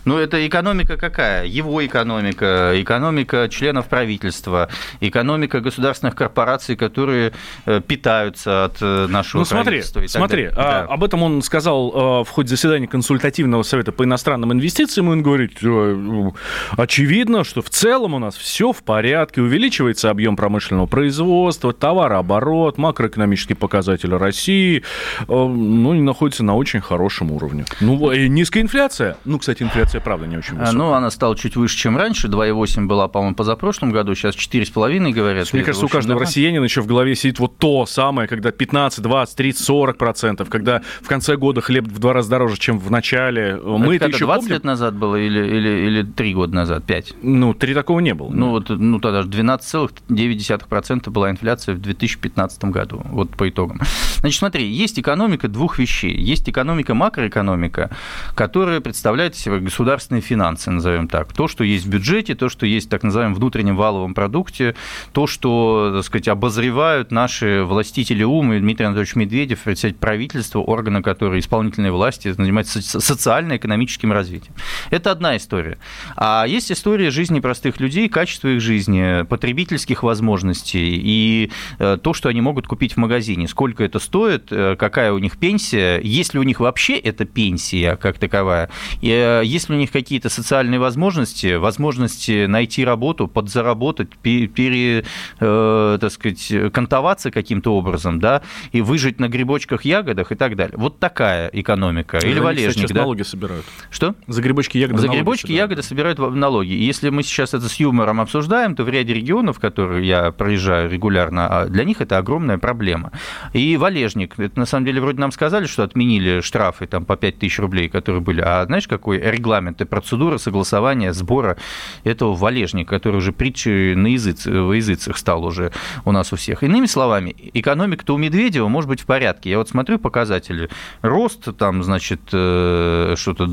Ну, 0.05 0.19
это 0.19 0.47
экономика 0.47 0.97
какая? 0.97 1.45
Его 1.47 1.85
экономика, 1.85 2.73
экономика 2.75 3.49
членов 3.51 3.87
правительства, 3.87 4.69
экономика 5.01 5.61
государственных 5.61 6.15
корпораций, 6.15 6.77
которые 6.77 7.33
э, 7.67 7.81
питаются 7.87 8.65
от 8.65 8.77
э, 8.81 9.07
нашего 9.09 9.41
Ну 9.41 9.45
смотри, 9.45 9.83
смотри, 9.83 10.09
далее. 10.47 10.53
а, 10.57 10.87
Да. 10.87 10.93
об 10.93 11.05
этом 11.05 11.23
он 11.23 11.43
сказал 11.43 11.93
а, 11.95 12.25
в 12.25 12.29
ходе 12.31 12.49
заседания 12.49 12.87
консультативного 12.89 13.63
совета 13.63 13.93
по 13.93 14.05
иностранным 14.05 14.53
инвестициям, 14.53 15.09
он 15.09 15.23
говорит, 15.23 15.59
э, 15.63 16.31
очевидно, 16.77 17.45
что 17.45 17.63
в 17.63 17.71
целом 17.71 18.15
у 18.15 18.19
нас 18.19 18.37
все 18.37 18.73
в 18.73 18.83
порядке, 18.83 19.41
увеличивается 19.43 20.11
объем 20.11 20.37
промышленного 20.37 20.87
производства, 20.87 21.73
товарооборот, 21.73 22.79
макроэкономические 22.79 23.57
показатели 23.57 24.15
России, 24.15 24.79
э, 25.21 25.23
ну, 25.29 25.93
находятся 25.95 26.45
на 26.45 26.57
очень 26.57 26.81
хорошем 26.81 27.33
уровне. 27.33 27.65
Ну, 27.81 28.13
низкая 28.13 28.63
инфляция, 28.63 29.17
ну, 29.25 29.39
кстати, 29.39 29.63
инфляция, 29.69 30.01
правда, 30.01 30.27
не 30.27 30.37
очень 30.37 30.55
А, 30.57 30.61
высокая. 30.61 30.73
Ну, 30.79 30.93
она 30.93 31.11
стала 31.11 31.37
чуть 31.37 31.57
выше, 31.57 31.77
чем 31.77 31.97
раньше. 31.97 32.29
2,8 32.29 32.87
была, 32.87 33.09
по-моему, 33.09 33.35
позапрошлом 33.37 33.91
году. 33.93 34.15
Сейчас 34.15 34.35
4,5 34.35 35.13
говорят. 35.13 35.53
Мне 35.53 35.63
кажется, 35.63 35.87
у 35.87 35.89
каждого 35.89 36.21
россиянина 36.21 36.65
еще 36.65 36.81
в 36.81 36.87
голове 36.87 37.15
сидит 37.15 37.39
вот 37.39 37.59
то 37.59 37.87
самое, 37.87 38.29
когда 38.29 38.51
15, 38.51 39.03
20, 39.03 39.37
30, 39.37 39.65
40 39.65 39.97
процентов, 39.99 40.49
когда 40.49 40.83
в 41.03 41.07
конце 41.09 41.37
года 41.37 41.61
хлеб 41.61 41.85
в 41.87 41.99
два 41.99 42.13
раза 42.13 42.31
дороже, 42.31 42.57
чем 42.59 42.79
в 42.79 42.91
начале. 42.91 43.57
Мы 43.57 43.97
это, 43.97 44.07
Это 44.07 44.17
еще 44.17 44.25
20 44.27 44.41
помним. 44.41 44.55
лет 44.55 44.65
назад 44.65 44.95
было 44.97 45.17
или, 45.17 45.39
или, 45.39 45.69
или 45.87 46.03
3 46.03 46.35
года 46.35 46.55
назад, 46.55 46.85
5? 46.85 47.15
Ну, 47.23 47.55
три 47.55 47.75
такого 47.75 48.01
не 48.01 48.15
было. 48.15 48.31
Ну, 48.31 48.51
вот, 48.51 48.69
ну, 48.71 48.99
тогда 49.01 49.23
же 49.23 49.29
12,9% 49.29 51.11
была 51.11 51.31
инфляция 51.31 51.75
в 51.75 51.81
2015 51.81 52.65
году, 52.67 53.03
вот 53.11 53.31
по 53.31 53.49
итогам. 53.49 53.81
Значит, 54.21 54.39
смотри, 54.39 54.67
есть 54.67 54.99
экономика 54.99 55.49
двух 55.49 55.79
вещей. 55.79 56.15
Есть 56.17 56.49
экономика 56.49 56.95
макроэкономика, 56.95 57.91
которая 58.35 58.81
представляет 58.81 59.35
из 59.35 59.41
себя 59.41 59.58
государственные 59.61 60.23
финансы, 60.23 60.71
назовем 60.71 61.09
так. 61.09 61.33
То, 61.33 61.49
что 61.49 61.65
есть 61.65 61.87
в 61.87 61.89
бюджете, 61.89 62.35
то, 62.35 62.49
что 62.49 62.67
есть 62.67 62.87
в 62.87 62.91
так 62.91 63.03
называемом 63.03 63.35
внутреннем 63.35 63.77
валовом 63.77 64.15
продукте, 64.15 64.75
то, 65.13 65.27
что, 65.27 65.93
так 65.97 66.05
сказать, 66.05 66.29
обозревают 66.29 67.11
наши 67.11 67.63
властители 67.65 68.25
умы, 68.25 68.61
Дмитрий 68.61 68.87
Анатольевич 68.87 69.17
Медведев, 69.17 69.61
председатель 69.61 69.99
правительства, 69.99 70.61
органы, 70.61 71.03
которые 71.03 71.41
исполнительной 71.41 71.91
власти 71.91 72.33
занимаются 72.33 72.83
социально-экономическим 72.83 74.13
развитием. 74.13 74.55
Это 74.91 75.11
одна 75.11 75.37
история. 75.37 75.79
А 76.17 76.45
есть 76.47 76.73
история 76.73 77.11
жизни 77.11 77.41
простых 77.41 77.81
людей, 77.81 78.09
качество 78.09 78.49
их 78.49 78.61
жизни, 78.61 79.23
потребительских 79.25 80.03
возможностей 80.03 81.01
и 81.03 81.51
э, 81.79 81.99
то, 82.03 82.13
что 82.13 82.29
они 82.29 82.41
могут 82.41 82.67
купить 82.67 82.95
в 82.95 82.97
магазине. 82.97 83.49
Сколько 83.49 83.85
это 83.85 83.99
стоит, 83.99 84.49
э, 84.51 84.77
какая 84.77 85.13
у 85.13 85.19
них 85.19 85.39
пенсия, 85.39 86.01
есть 86.01 86.35
ли 86.35 86.41
у 86.41 86.43
них 86.43 86.61
вообще 86.61 86.97
эта 86.97 87.25
пенсия 87.25 87.97
как 87.97 88.19
таковая, 88.19 88.71
э, 89.03 89.43
есть 89.49 89.69
ли 89.69 89.77
у 89.77 89.79
них 89.79 89.91
какие-то 89.91 90.29
социальные 90.29 90.79
возможности, 90.79 91.57
возможности 91.57 92.47
найти 92.47 92.85
работу, 92.85 93.27
подзаработать, 93.29 94.11
пере, 94.19 95.05
так 95.39 96.11
сказать, 96.11 96.73
кантоваться 96.73 97.31
каким-то 97.31 97.75
образом, 97.75 98.21
да, 98.21 98.43
и 98.73 98.81
выжить 98.81 99.21
на 99.21 99.29
грибочках, 99.29 99.85
ягодах 99.85 100.33
и 100.33 100.35
так 100.35 100.57
далее. 100.57 100.77
Вот 100.77 100.99
такая 100.99 101.49
экономика. 101.53 102.19
Или 102.19 102.39
валежник, 102.39 102.89
да? 102.89 103.01
налоги 103.01 103.23
собирают. 103.23 103.65
Что? 103.91 104.15
За 104.27 104.43
грибочки, 104.43 104.79
ягоды 104.79 105.01
За 105.01 105.09
грибочки, 105.09 105.47
собирают. 105.47 105.71
ягоды 105.71 105.83
собирают 105.83 106.19
налоги. 106.19 106.73
И 106.73 106.85
если 106.85 107.11
мы 107.11 107.23
сейчас 107.23 107.55
это 107.55 107.69
с 107.69 107.75
юмором 107.81 108.21
обсуждаем, 108.21 108.75
то 108.75 108.85
в 108.85 108.89
ряде 108.89 109.15
регионов, 109.15 109.59
которые 109.59 110.07
я 110.07 110.31
проезжаю 110.31 110.91
регулярно, 110.91 111.47
а 111.49 111.67
для 111.67 111.85
них 111.85 112.01
это 112.01 112.19
огромная 112.19 112.59
проблема. 112.59 113.13
И 113.53 113.77
валежник, 113.77 114.39
это 114.39 114.59
на 114.59 114.67
самом 114.67 114.85
деле 114.87 115.01
вроде 115.01 115.21
нам 115.21 115.33
сказали, 115.33 115.67
что 115.67 115.83
отменили 115.83 116.41
штрафы 116.41 116.87
там 116.87 117.05
по 117.05 117.17
5 117.17 117.39
тысяч 117.39 117.59
рублей, 117.59 117.89
которые 117.89 118.21
были. 118.21 118.41
А 118.41 118.65
знаешь, 118.67 118.87
какой 118.89 119.19
регламент 119.39 119.81
и 119.81 119.85
процедура 119.85 120.39
согласования 120.39 121.13
сбора 121.13 121.57
этого 122.05 122.35
валежника, 122.35 122.91
который 122.91 123.17
уже 123.17 123.33
притчей 123.33 123.95
на 123.95 124.09
языц, 124.09 124.47
в 124.47 124.73
языцах 124.73 125.17
стал 125.17 125.45
уже 125.45 125.73
у 126.05 126.13
нас 126.13 126.33
у 126.33 126.37
всех. 126.37 126.63
Иными 126.63 126.87
словами, 126.87 127.35
экономика-то 127.55 128.15
у 128.15 128.19
Медведева 128.19 128.69
может 128.69 128.89
быть 128.89 129.01
в 129.01 129.07
порядке. 129.07 129.51
Я 129.51 129.59
вот 129.59 129.69
смотрю 129.69 129.99
показатели. 129.99 130.69
Рост 131.03 131.57
там, 131.57 131.83
значит, 131.83 132.21
э, 132.33 133.15
что-то 133.17 133.49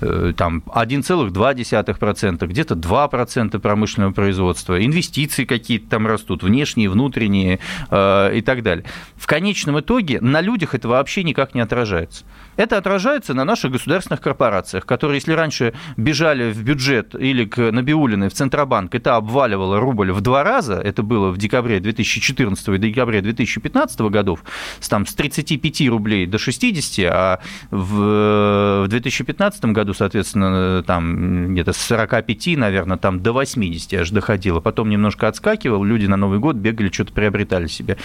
э, 0.00 0.32
там 0.36 0.62
1,2%, 0.66 2.46
где-то 2.46 2.74
2% 2.74 3.58
промышленного 3.58 4.12
производства, 4.12 4.84
инвестиции 4.84 5.44
какие-то 5.44 5.90
там 5.90 6.06
растут, 6.06 6.42
внешние, 6.42 6.88
внутренние 6.88 7.58
э, 7.90 8.36
и 8.36 8.40
так 8.40 8.62
далее. 8.62 8.84
В 9.16 9.26
конечном 9.26 9.80
итоге 9.80 10.20
на 10.20 10.40
людях 10.40 10.74
это 10.74 10.88
вообще 10.88 11.22
никак 11.22 11.54
не 11.54 11.60
отражается. 11.60 12.24
Это 12.56 12.76
отражается 12.76 13.34
на 13.34 13.44
наших 13.44 13.72
государственных 13.72 14.20
корпорациях, 14.20 14.58
которые, 14.86 15.18
если 15.18 15.32
раньше 15.32 15.74
бежали 15.96 16.52
в 16.52 16.62
бюджет 16.62 17.14
или 17.14 17.44
к 17.44 17.70
Набиулиной 17.70 18.28
в 18.28 18.32
Центробанк, 18.32 18.94
это 18.94 19.16
обваливало 19.16 19.78
рубль 19.78 20.12
в 20.12 20.20
два 20.20 20.42
раза, 20.42 20.74
это 20.74 21.02
было 21.02 21.30
в 21.30 21.38
декабре 21.38 21.80
2014 21.80 22.68
и 22.68 22.78
декабре 22.78 23.20
2015 23.20 24.00
годов, 24.00 24.44
там, 24.88 25.06
с 25.06 25.14
35 25.14 25.88
рублей 25.88 26.26
до 26.26 26.38
60, 26.38 27.04
а 27.12 27.40
в 27.70 28.86
2015 28.88 29.64
году, 29.66 29.94
соответственно, 29.94 30.82
там 30.86 31.52
где-то 31.52 31.72
с 31.72 31.78
45, 31.78 32.56
наверное, 32.56 32.96
там 32.96 33.20
до 33.20 33.32
80 33.32 33.94
аж 33.94 34.10
доходило, 34.10 34.60
потом 34.60 34.88
немножко 34.88 35.28
отскакивал, 35.28 35.84
люди 35.84 36.06
на 36.06 36.16
Новый 36.16 36.38
год 36.38 36.56
бегали, 36.56 36.90
что-то 36.90 37.12
приобретали 37.12 37.66
себе, 37.66 37.98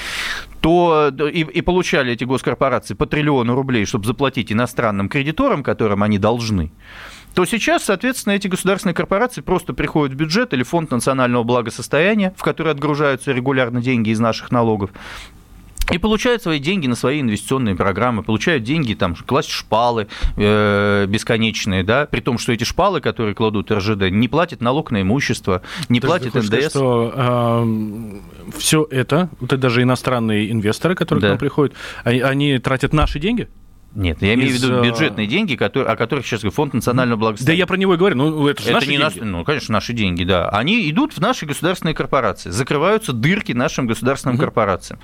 то 0.62 1.10
и, 1.10 1.42
и 1.42 1.62
получали 1.62 2.14
эти 2.14 2.24
госкорпорации 2.24 2.94
по 2.94 3.06
триллиону 3.06 3.56
рублей, 3.56 3.86
чтобы 3.86 4.06
заплатить 4.06 4.34
платить 4.34 4.52
иностранным 4.52 5.10
кредиторам, 5.10 5.64
которым 5.64 6.02
они 6.04 6.18
должны, 6.18 6.53
то 7.34 7.46
сейчас, 7.46 7.86
соответственно, 7.86 8.34
эти 8.34 8.48
государственные 8.48 8.94
корпорации 8.94 9.42
просто 9.42 9.74
приходят 9.74 10.14
в 10.14 10.18
бюджет 10.18 10.54
или 10.54 10.64
фонд 10.64 10.92
национального 10.92 11.44
благосостояния, 11.44 12.34
в 12.38 12.44
который 12.44 12.72
отгружаются 12.72 13.32
регулярно 13.32 13.82
деньги 13.82 14.12
из 14.12 14.20
наших 14.20 14.52
налогов, 14.52 14.92
и 15.92 15.98
получают 15.98 16.42
свои 16.42 16.60
деньги 16.60 16.88
на 16.88 16.96
свои 16.96 17.22
инвестиционные 17.22 17.76
программы, 17.76 18.24
получают 18.24 18.64
деньги, 18.64 18.94
там, 18.94 19.16
класть 19.16 19.50
шпалы 19.50 20.08
э, 20.38 21.06
бесконечные, 21.08 21.84
да, 21.84 22.06
при 22.06 22.22
том, 22.22 22.38
что 22.38 22.54
эти 22.54 22.64
шпалы, 22.64 23.02
которые 23.02 23.36
кладут 23.36 23.72
РЖД, 23.72 24.10
не 24.10 24.28
платят 24.28 24.62
налог 24.62 24.92
на 24.92 25.02
имущество, 25.02 25.62
не 25.90 26.00
То 26.00 26.08
платят 26.08 26.36
НДС. 26.36 26.48
Сказать, 26.48 26.70
что 26.70 27.14
э, 27.16 28.20
все 28.58 28.88
это, 28.90 29.30
вот 29.40 29.52
это 29.52 29.62
даже 29.62 29.82
иностранные 29.82 30.52
инвесторы, 30.52 30.96
которые 30.96 31.22
да. 31.22 31.28
к 31.28 31.32
нам 31.32 31.40
приходят, 31.40 31.76
они, 32.04 32.22
они 32.22 32.60
тратят 32.60 32.94
наши 32.94 33.20
деньги? 33.20 33.50
Нет, 33.96 34.22
я 34.22 34.34
имею 34.34 34.52
в 34.52 34.54
виду 34.54 34.74
э, 34.74 34.84
бюджетные 34.84 35.28
деньги, 35.28 35.56
которые, 35.56 35.92
о 35.92 35.96
которых 35.96 36.26
сейчас 36.26 36.42
говорю, 36.42 36.56
Фонд 36.56 36.74
национального 36.74 37.20
благосостояния. 37.20 37.58
Да 37.58 37.64
я 37.64 37.68
про 37.68 37.78
него 37.78 37.94
и 37.94 37.98
говорю, 37.98 38.16
ну 38.16 38.48
это 38.48 38.62
же 38.62 38.70
это 38.70 38.76
наши 38.76 38.88
не 38.88 38.98
деньги. 38.98 39.04
Наш, 39.04 39.16
ну, 39.16 39.44
конечно, 39.44 39.74
наши 39.74 39.94
деньги, 39.94 40.24
да. 40.24 40.50
Они 40.50 40.90
идут 40.90 41.14
в 41.14 41.20
наши 41.20 41.46
государственные 41.46 41.94
корпорации, 41.94 42.50
закрываются 42.50 43.14
дырки 43.14 43.52
нашим 43.52 43.86
государственным 43.86 44.36
угу. 44.36 44.46
корпорациям. 44.46 45.00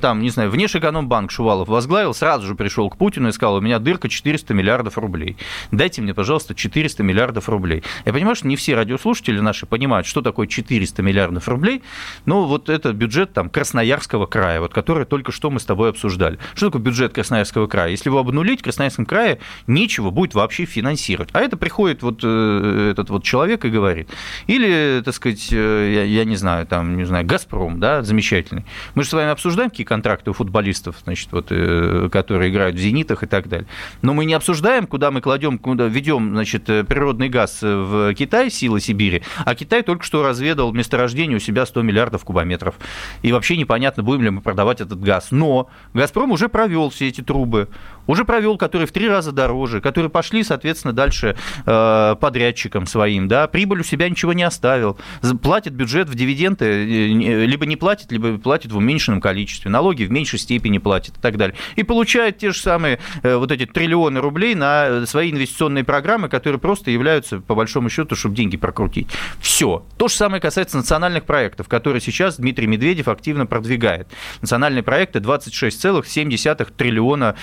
Там, 0.00 0.22
не 0.22 0.30
знаю, 0.30 0.50
Внешэкономбанк 0.50 1.30
Шувалов 1.30 1.68
возглавил, 1.68 2.14
сразу 2.14 2.46
же 2.46 2.54
пришел 2.54 2.88
к 2.88 2.96
Путину 2.96 3.28
и 3.28 3.32
сказал, 3.32 3.56
у 3.56 3.60
меня 3.60 3.78
дырка 3.78 4.08
400 4.08 4.54
миллиардов 4.54 4.96
рублей. 4.96 5.36
Дайте 5.70 6.00
мне, 6.00 6.14
пожалуйста, 6.14 6.54
400 6.54 7.02
миллиардов 7.02 7.48
рублей. 7.50 7.82
Я 8.06 8.12
понимаю, 8.12 8.36
что 8.36 8.48
не 8.48 8.56
все 8.56 8.74
радиослушатели 8.74 9.40
наши 9.40 9.66
понимают, 9.66 10.06
что 10.06 10.22
такое 10.22 10.46
400 10.46 11.02
миллиардов 11.02 11.46
рублей, 11.48 11.82
но 12.24 12.46
вот 12.46 12.70
это 12.70 12.92
бюджет 12.94 13.34
там 13.34 13.50
Красноярского 13.50 14.24
края, 14.24 14.60
вот 14.60 14.72
который 14.72 15.04
только 15.04 15.30
что 15.30 15.50
мы 15.50 15.60
с 15.60 15.64
тобой 15.64 15.90
обсуждали. 15.90 16.38
Что 16.54 16.66
такое 16.66 16.80
бюджет 16.80 17.12
Красноярского 17.12 17.66
края? 17.66 17.90
Если 17.90 18.13
его 18.14 18.20
обнулить, 18.20 18.62
Красноярский 18.62 18.84
Красноярском 18.84 19.06
крае 19.06 19.38
нечего 19.66 20.10
будет 20.10 20.34
вообще 20.34 20.64
финансировать. 20.64 21.30
А 21.32 21.40
это 21.40 21.56
приходит 21.56 22.02
вот 22.02 22.20
э, 22.22 22.90
этот 22.92 23.10
вот 23.10 23.24
человек 23.24 23.64
и 23.64 23.68
говорит. 23.68 24.08
Или, 24.46 25.02
так 25.04 25.14
сказать, 25.14 25.48
э, 25.52 25.92
я, 25.94 26.04
я 26.04 26.24
не 26.24 26.36
знаю, 26.36 26.66
там, 26.66 26.96
не 26.96 27.04
знаю, 27.04 27.26
«Газпром», 27.26 27.80
да, 27.80 28.02
замечательный. 28.02 28.64
Мы 28.94 29.02
же 29.02 29.08
с 29.08 29.12
вами 29.12 29.30
обсуждаем, 29.30 29.70
какие 29.70 29.86
контракты 29.86 30.30
у 30.30 30.32
футболистов, 30.32 30.96
значит, 31.04 31.32
вот, 31.32 31.46
э, 31.50 32.08
которые 32.12 32.50
играют 32.50 32.76
в 32.76 32.78
«Зенитах» 32.78 33.22
и 33.22 33.26
так 33.26 33.48
далее. 33.48 33.66
Но 34.02 34.14
мы 34.14 34.24
не 34.24 34.34
обсуждаем, 34.34 34.86
куда 34.86 35.10
мы 35.10 35.20
кладем, 35.20 35.58
куда 35.58 35.86
ведем, 35.86 36.30
значит, 36.34 36.64
природный 36.64 37.28
газ 37.28 37.62
в 37.62 38.14
Китай, 38.14 38.50
силы 38.50 38.80
Сибири, 38.80 39.22
а 39.44 39.54
Китай 39.54 39.82
только 39.82 40.04
что 40.04 40.22
разведал 40.22 40.72
месторождение 40.72 41.36
у 41.36 41.40
себя 41.40 41.66
100 41.66 41.82
миллиардов 41.82 42.24
кубометров. 42.24 42.74
И 43.22 43.32
вообще 43.32 43.56
непонятно, 43.56 44.02
будем 44.02 44.22
ли 44.22 44.30
мы 44.30 44.40
продавать 44.40 44.80
этот 44.80 45.00
газ. 45.00 45.28
Но 45.30 45.68
«Газпром» 45.94 46.32
уже 46.32 46.48
провел 46.48 46.90
все 46.90 47.08
эти 47.08 47.20
трубы, 47.20 47.68
уже 48.06 48.24
провел, 48.24 48.56
которые 48.56 48.86
в 48.86 48.92
три 48.92 49.08
раза 49.08 49.32
дороже, 49.32 49.80
которые 49.80 50.10
пошли, 50.10 50.42
соответственно, 50.42 50.92
дальше 50.92 51.36
э, 51.66 52.16
подрядчикам 52.20 52.86
своим, 52.86 53.28
да, 53.28 53.46
прибыль 53.46 53.80
у 53.80 53.84
себя 53.84 54.08
ничего 54.08 54.32
не 54.32 54.42
оставил, 54.42 54.98
платит 55.42 55.74
бюджет 55.74 56.08
в 56.08 56.14
дивиденды, 56.14 56.64
э, 56.64 57.46
либо 57.46 57.66
не 57.66 57.76
платит, 57.76 58.12
либо 58.12 58.38
платит 58.38 58.72
в 58.72 58.76
уменьшенном 58.76 59.20
количестве, 59.20 59.70
налоги 59.70 60.04
в 60.04 60.10
меньшей 60.10 60.38
степени 60.38 60.78
платит 60.78 61.16
и 61.16 61.20
так 61.20 61.36
далее. 61.36 61.56
И 61.76 61.82
получает 61.82 62.38
те 62.38 62.52
же 62.52 62.58
самые 62.58 62.98
э, 63.22 63.36
вот 63.36 63.50
эти 63.50 63.66
триллионы 63.66 64.20
рублей 64.20 64.54
на 64.54 65.06
свои 65.06 65.30
инвестиционные 65.30 65.84
программы, 65.84 66.28
которые 66.28 66.58
просто 66.58 66.90
являются, 66.90 67.40
по 67.40 67.54
большому 67.54 67.88
счету, 67.88 68.16
чтобы 68.16 68.34
деньги 68.34 68.56
прокрутить. 68.56 69.08
Все. 69.40 69.84
То 69.98 70.08
же 70.08 70.14
самое 70.14 70.40
касается 70.40 70.76
национальных 70.76 71.24
проектов, 71.24 71.68
которые 71.68 72.00
сейчас 72.00 72.36
Дмитрий 72.36 72.66
Медведев 72.66 73.08
активно 73.08 73.46
продвигает. 73.46 74.08
Национальные 74.40 74.82
проекты 74.82 75.18
26,7 75.18 76.72
триллиона, 76.76 77.36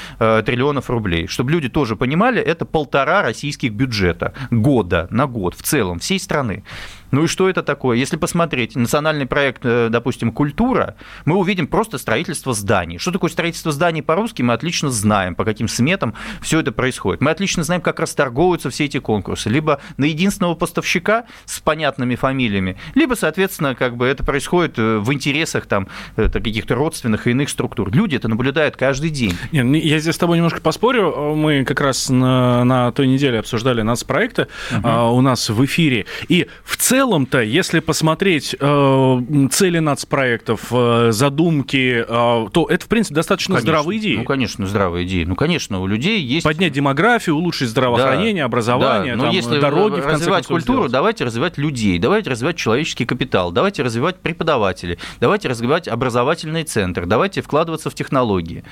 триллионов 0.52 0.90
рублей. 0.90 1.28
Чтобы 1.28 1.52
люди 1.52 1.70
тоже 1.70 1.96
понимали, 1.96 2.42
это 2.42 2.66
полтора 2.66 3.22
российских 3.22 3.72
бюджета 3.72 4.34
года 4.52 5.08
на 5.10 5.26
год 5.26 5.56
в 5.56 5.62
целом 5.62 6.00
всей 6.00 6.20
страны. 6.20 6.64
Ну 7.12 7.26
и 7.26 7.28
что 7.28 7.50
это 7.50 7.62
такое? 7.62 7.98
Если 7.98 8.18
посмотреть 8.18 8.76
национальный 8.76 9.26
проект, 9.26 9.62
э, 9.64 9.90
допустим, 9.90 10.32
«Культура», 10.32 10.96
мы 11.26 11.36
увидим 11.36 11.68
просто 11.68 11.98
строительство 11.98 12.54
зданий. 12.54 12.98
Что 12.98 13.12
такое 13.12 13.30
строительство 13.30 13.72
зданий 13.72 14.02
по-русски, 14.02 14.42
мы 14.42 14.54
отлично 14.54 14.90
знаем, 14.90 15.36
по 15.36 15.46
каким 15.46 15.68
сметам 15.68 16.14
все 16.42 16.60
это 16.60 16.72
происходит. 16.72 17.22
Мы 17.22 17.32
отлично 17.32 17.64
знаем, 17.64 17.82
как 17.82 18.00
расторговываются 18.00 18.70
все 18.70 18.86
эти 18.86 19.00
конкурсы. 19.00 19.50
Либо 19.50 19.82
на 19.98 20.06
единственного 20.06 20.56
поставщика 20.56 21.26
с 21.46 21.60
понятными 21.60 22.16
фамилиями, 22.16 22.78
либо, 22.96 23.16
соответственно, 23.16 23.76
как 23.76 23.98
бы 23.98 24.06
это 24.06 24.24
происходит 24.24 24.80
э, 24.80 24.98
в 24.98 25.12
интересах 25.14 25.66
там 25.66 25.88
каких-то 26.16 26.76
родственных 26.76 27.28
и 27.28 27.32
иных 27.32 27.50
структур. 27.50 27.94
Люди 27.94 28.16
это 28.16 28.28
наблюдают 28.28 28.78
каждый 28.78 29.10
день. 29.10 29.36
Нет, 29.52 29.84
я 29.84 30.00
здесь 30.00 30.16
с 30.16 30.18
тобой 30.18 30.38
немножко 30.38 30.62
поспорю. 30.62 31.36
Мы 31.36 31.66
как 31.66 31.82
раз 31.82 32.10
на, 32.10 32.64
на 32.64 32.92
той 32.92 33.08
неделе 33.08 33.40
обсуждали 33.40 33.82
нацпроекты 33.82 34.48
uh-huh. 34.72 35.12
у 35.12 35.22
нас 35.22 35.50
в 35.50 35.66
эфире. 35.66 36.06
И 36.28 36.48
в 36.64 36.78
целом 36.78 37.01
целом-то, 37.02 37.42
если 37.42 37.80
посмотреть 37.80 38.56
э, 38.60 39.22
цели 39.52 39.80
нацпроектов, 39.80 40.68
э, 40.72 41.12
задумки, 41.12 42.06
э, 42.08 42.50
то 42.52 42.68
это, 42.70 42.86
в 42.86 42.88
принципе, 42.88 43.16
достаточно 43.16 43.56
Конечно. 43.56 43.72
здравые 43.72 44.00
идеи. 44.00 44.18
Ну, 44.18 44.24
конечно, 44.24 44.68
здравые 44.68 45.08
идеи. 45.08 45.24
Ну, 45.24 45.36
конечно, 45.36 45.82
у 45.82 45.88
людей 45.88 46.22
есть... 46.22 46.44
Поднять 46.44 46.74
демографию, 46.74 47.38
улучшить 47.38 47.70
здравоохранение, 47.70 48.44
Да, 48.44 48.46
образование, 48.46 49.14
да. 49.14 49.18
Но 49.18 49.24
там, 49.26 49.34
если 49.34 49.60
дороги, 49.60 50.00
в 50.00 50.04
конце 50.04 50.12
развивать 50.14 50.48
концов, 50.48 50.58
культуру, 50.58 50.78
сделать. 50.78 50.92
давайте 50.92 51.26
развивать 51.26 51.58
людей, 51.58 51.98
давайте 51.98 52.30
развивать 52.30 52.58
человеческий 52.58 53.06
капитал, 53.06 53.52
давайте 53.52 53.82
развивать 53.82 54.18
преподавателей, 54.18 55.00
давайте 55.20 55.50
развивать 55.50 55.88
образовательный 55.88 56.64
центр, 56.66 57.08
давайте 57.08 57.42
вкладываться 57.42 57.90
в 57.90 57.96
технологии. 57.96 58.64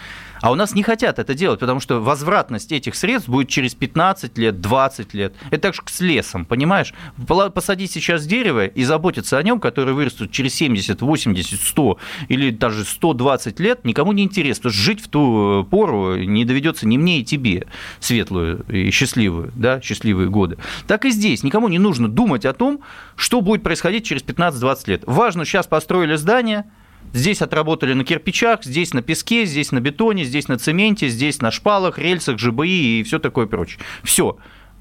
А 0.42 0.52
у 0.52 0.56
нас 0.56 0.74
не 0.74 0.84
хотят 0.84 1.20
это 1.20 1.34
делать, 1.34 1.60
потому 1.60 1.80
что 1.80 2.00
возвратность 2.00 2.72
этих 2.72 2.96
средств 2.96 3.30
будет 3.30 3.50
через 3.50 3.76
15 3.76 4.38
лет, 4.38 4.62
20 4.62 5.14
лет. 5.14 5.34
Это 5.52 5.62
так 5.64 5.76
же 5.76 5.82
с 5.86 6.00
лесом, 6.00 6.46
понимаешь? 6.46 6.94
Посадить 7.28 7.92
сейчас 7.92 8.26
дерево 8.26 8.66
и 8.66 8.84
заботиться 8.84 9.38
о 9.38 9.44
нем, 9.44 9.60
которое 9.60 9.94
вырастет 9.94 10.32
через 10.32 10.54
70, 10.56 11.02
80, 11.02 11.60
100 11.60 11.98
или 12.28 12.52
даже 12.52 12.86
120 12.86 13.60
лет, 13.60 13.86
никому 13.86 14.12
не 14.12 14.24
интересно. 14.24 14.64
Потому 14.64 14.74
что 14.74 14.84
жить 14.84 15.02
в 15.02 15.08
ту 15.10 15.62
э, 15.62 15.64
пору 15.64 16.18
не 16.18 16.46
доведется 16.46 16.88
ни 16.88 16.98
мне 16.98 17.20
и 17.20 17.24
тебе 17.24 17.68
светлую 18.00 18.66
и 18.68 18.92
счастливую, 18.92 19.52
да, 19.56 19.82
счастливые 19.82 20.30
годы. 20.30 20.58
Так 20.88 21.06
и 21.06 21.12
здесь. 21.12 21.44
Никому 21.44 21.68
не 21.68 21.80
нужно 21.80 22.08
думать 22.08 22.46
о 22.46 22.54
том, 22.54 22.82
что 23.16 23.42
будет 23.42 23.64
происходить 23.64 24.06
через 24.06 24.24
15-20 24.24 24.78
лет. 24.88 25.04
Важно, 25.06 25.46
сейчас 25.46 25.68
построили 25.68 26.16
здание, 26.16 26.66
Здесь 27.14 27.42
отработали 27.42 27.94
на 27.94 28.04
кирпичах, 28.04 28.64
здесь 28.64 28.94
на 28.94 29.02
песке, 29.02 29.46
здесь 29.46 29.72
на 29.72 29.80
бетоне, 29.80 30.26
здесь 30.26 30.48
на 30.48 30.58
цементе, 30.58 31.10
здесь 31.10 31.42
на 31.42 31.52
шпалах, 31.52 31.98
рельсах, 31.98 32.38
ЖБИ 32.38 33.00
и 33.00 33.04
все 33.04 33.20
такое 33.20 33.48
прочее. 33.48 33.80
Все. 34.04 34.38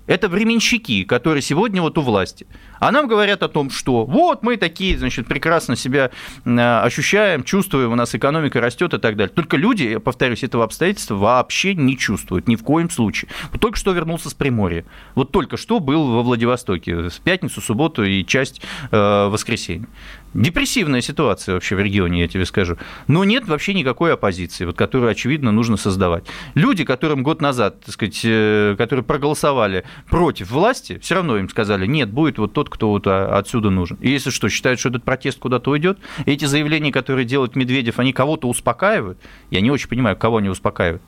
Это 0.07 0.29
временщики, 0.29 1.05
которые 1.05 1.43
сегодня 1.43 1.83
вот 1.83 1.99
у 1.99 2.03
власти. 2.03 2.47
А 2.81 2.91
нам 2.91 3.09
говорят 3.09 3.43
о 3.43 3.49
том, 3.49 3.71
что 3.71 4.05
вот 4.05 4.43
мы 4.43 4.57
такие, 4.57 4.99
значит, 4.99 5.27
прекрасно 5.27 5.77
себя 5.77 6.11
э, 6.45 6.81
ощущаем, 6.81 7.43
чувствуем, 7.45 7.93
у 7.93 7.95
нас 7.95 8.15
экономика 8.15 8.61
растет 8.61 8.95
и 8.95 8.99
так 8.99 9.17
далее. 9.17 9.33
Только 9.35 9.57
люди, 9.57 9.85
я 9.85 10.01
повторюсь, 10.01 10.43
этого 10.43 10.65
обстоятельства 10.65 11.17
вообще 11.17 11.75
не 11.75 11.97
чувствуют, 11.97 12.49
ни 12.49 12.57
в 12.57 12.63
коем 12.63 12.91
случае. 12.91 13.31
Вот 13.53 13.61
только 13.61 13.79
что 13.79 13.93
вернулся 13.93 14.31
с 14.31 14.35
Приморья. 14.35 14.85
Вот 15.15 15.33
только 15.33 15.57
что 15.57 15.81
был 15.81 16.13
во 16.13 16.23
Владивостоке, 16.23 17.09
в 17.09 17.21
пятницу, 17.21 17.61
субботу 17.61 18.05
и 18.05 18.25
часть 18.25 18.63
э, 18.91 19.29
воскресенья. 19.29 19.89
Депрессивная 20.35 21.01
ситуация 21.01 21.55
вообще 21.55 21.75
в 21.75 21.81
регионе, 21.81 22.21
я 22.21 22.29
тебе 22.29 22.45
скажу. 22.45 22.77
Но 23.07 23.25
нет 23.25 23.49
вообще 23.49 23.73
никакой 23.73 24.13
оппозиции, 24.13 24.67
вот, 24.67 24.77
которую, 24.77 25.11
очевидно, 25.11 25.53
нужно 25.53 25.79
создавать. 25.79 26.25
Люди, 26.55 26.85
которым 26.85 27.23
год 27.23 27.41
назад, 27.41 27.81
так 27.81 27.95
сказать, 27.95 28.21
э, 28.25 28.75
которые 28.77 29.05
проголосовали 29.05 29.85
против 30.09 30.51
власти, 30.51 30.99
все 30.99 31.15
равно 31.15 31.39
им 31.39 31.49
сказали, 31.49 31.87
нет, 31.87 32.11
будет 32.11 32.39
вот 32.39 32.53
тот, 32.53 32.68
вот 32.89 33.07
а, 33.07 33.39
отсюда 33.39 33.71
нужен. 33.71 33.99
И 34.01 34.11
если 34.11 34.31
что, 34.31 34.49
считают, 34.49 34.81
что 34.81 34.89
этот 34.89 35.05
протест 35.05 35.39
куда-то 35.39 35.71
уйдет, 35.71 35.99
эти 36.27 36.45
заявления, 36.45 36.93
которые 36.93 37.25
делает 37.25 37.57
Медведев, 37.57 37.99
они 37.99 38.13
кого-то 38.13 38.49
успокаивают, 38.49 39.19
я 39.51 39.61
не 39.61 39.71
очень 39.71 39.89
понимаю, 39.89 40.17
кого 40.17 40.39
они 40.39 40.49
успокаивают. 40.49 41.03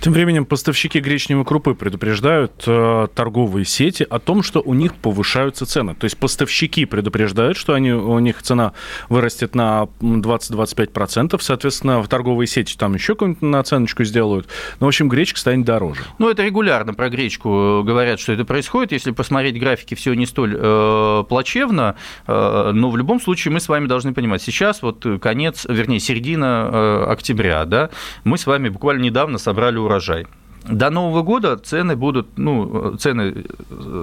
Тем 0.00 0.12
временем 0.12 0.44
поставщики 0.46 1.00
гречневой 1.00 1.44
крупы 1.44 1.74
предупреждают 1.74 2.64
э, 2.66 3.08
торговые 3.14 3.64
сети 3.64 4.06
о 4.08 4.18
том, 4.18 4.42
что 4.42 4.60
у 4.60 4.74
них 4.74 4.94
повышаются 4.94 5.66
цены. 5.66 5.94
То 5.94 6.04
есть 6.04 6.16
поставщики 6.16 6.84
предупреждают, 6.84 7.56
что 7.56 7.74
они, 7.74 7.92
у 7.92 8.18
них 8.18 8.42
цена 8.42 8.72
вырастет 9.08 9.54
на 9.54 9.88
20-25%. 10.00 11.38
Соответственно, 11.40 12.00
в 12.00 12.08
торговые 12.08 12.46
сети 12.46 12.76
там 12.76 12.94
еще 12.94 13.14
какую-нибудь 13.14 13.42
наценочку 13.42 14.04
сделают. 14.04 14.48
Ну, 14.80 14.86
в 14.86 14.88
общем, 14.88 15.08
гречка 15.08 15.38
станет 15.38 15.66
дороже. 15.66 16.02
Ну, 16.18 16.30
это 16.30 16.44
регулярно 16.44 16.94
про 16.94 17.08
гречку 17.08 17.82
говорят, 17.84 18.20
что 18.20 18.32
это 18.32 18.44
происходит. 18.44 18.92
Если 18.92 19.10
посмотреть 19.10 19.58
графики, 19.58 19.94
все 19.94 20.14
не 20.14 20.26
столь 20.26 20.56
э, 20.58 21.24
плачевно. 21.28 21.96
Э, 22.26 22.70
но 22.72 22.90
в 22.90 22.96
любом 22.96 23.20
случае 23.20 23.52
мы 23.52 23.60
с 23.60 23.68
вами 23.68 23.86
должны 23.86 24.14
понимать, 24.14 24.42
сейчас 24.42 24.82
вот 24.82 25.04
конец, 25.20 25.66
вернее, 25.68 26.00
середина 26.00 26.70
э, 26.72 27.04
октября, 27.08 27.64
да, 27.64 27.90
мы 28.24 28.38
с 28.38 28.46
вами 28.46 28.68
буквально 28.68 29.02
недавно 29.02 29.38
собрали 29.50 29.78
урожай. 29.78 30.26
До 30.68 30.90
Нового 30.90 31.22
года 31.22 31.56
цены 31.56 31.96
будут, 31.96 32.38
ну, 32.38 32.96
цены 32.98 33.44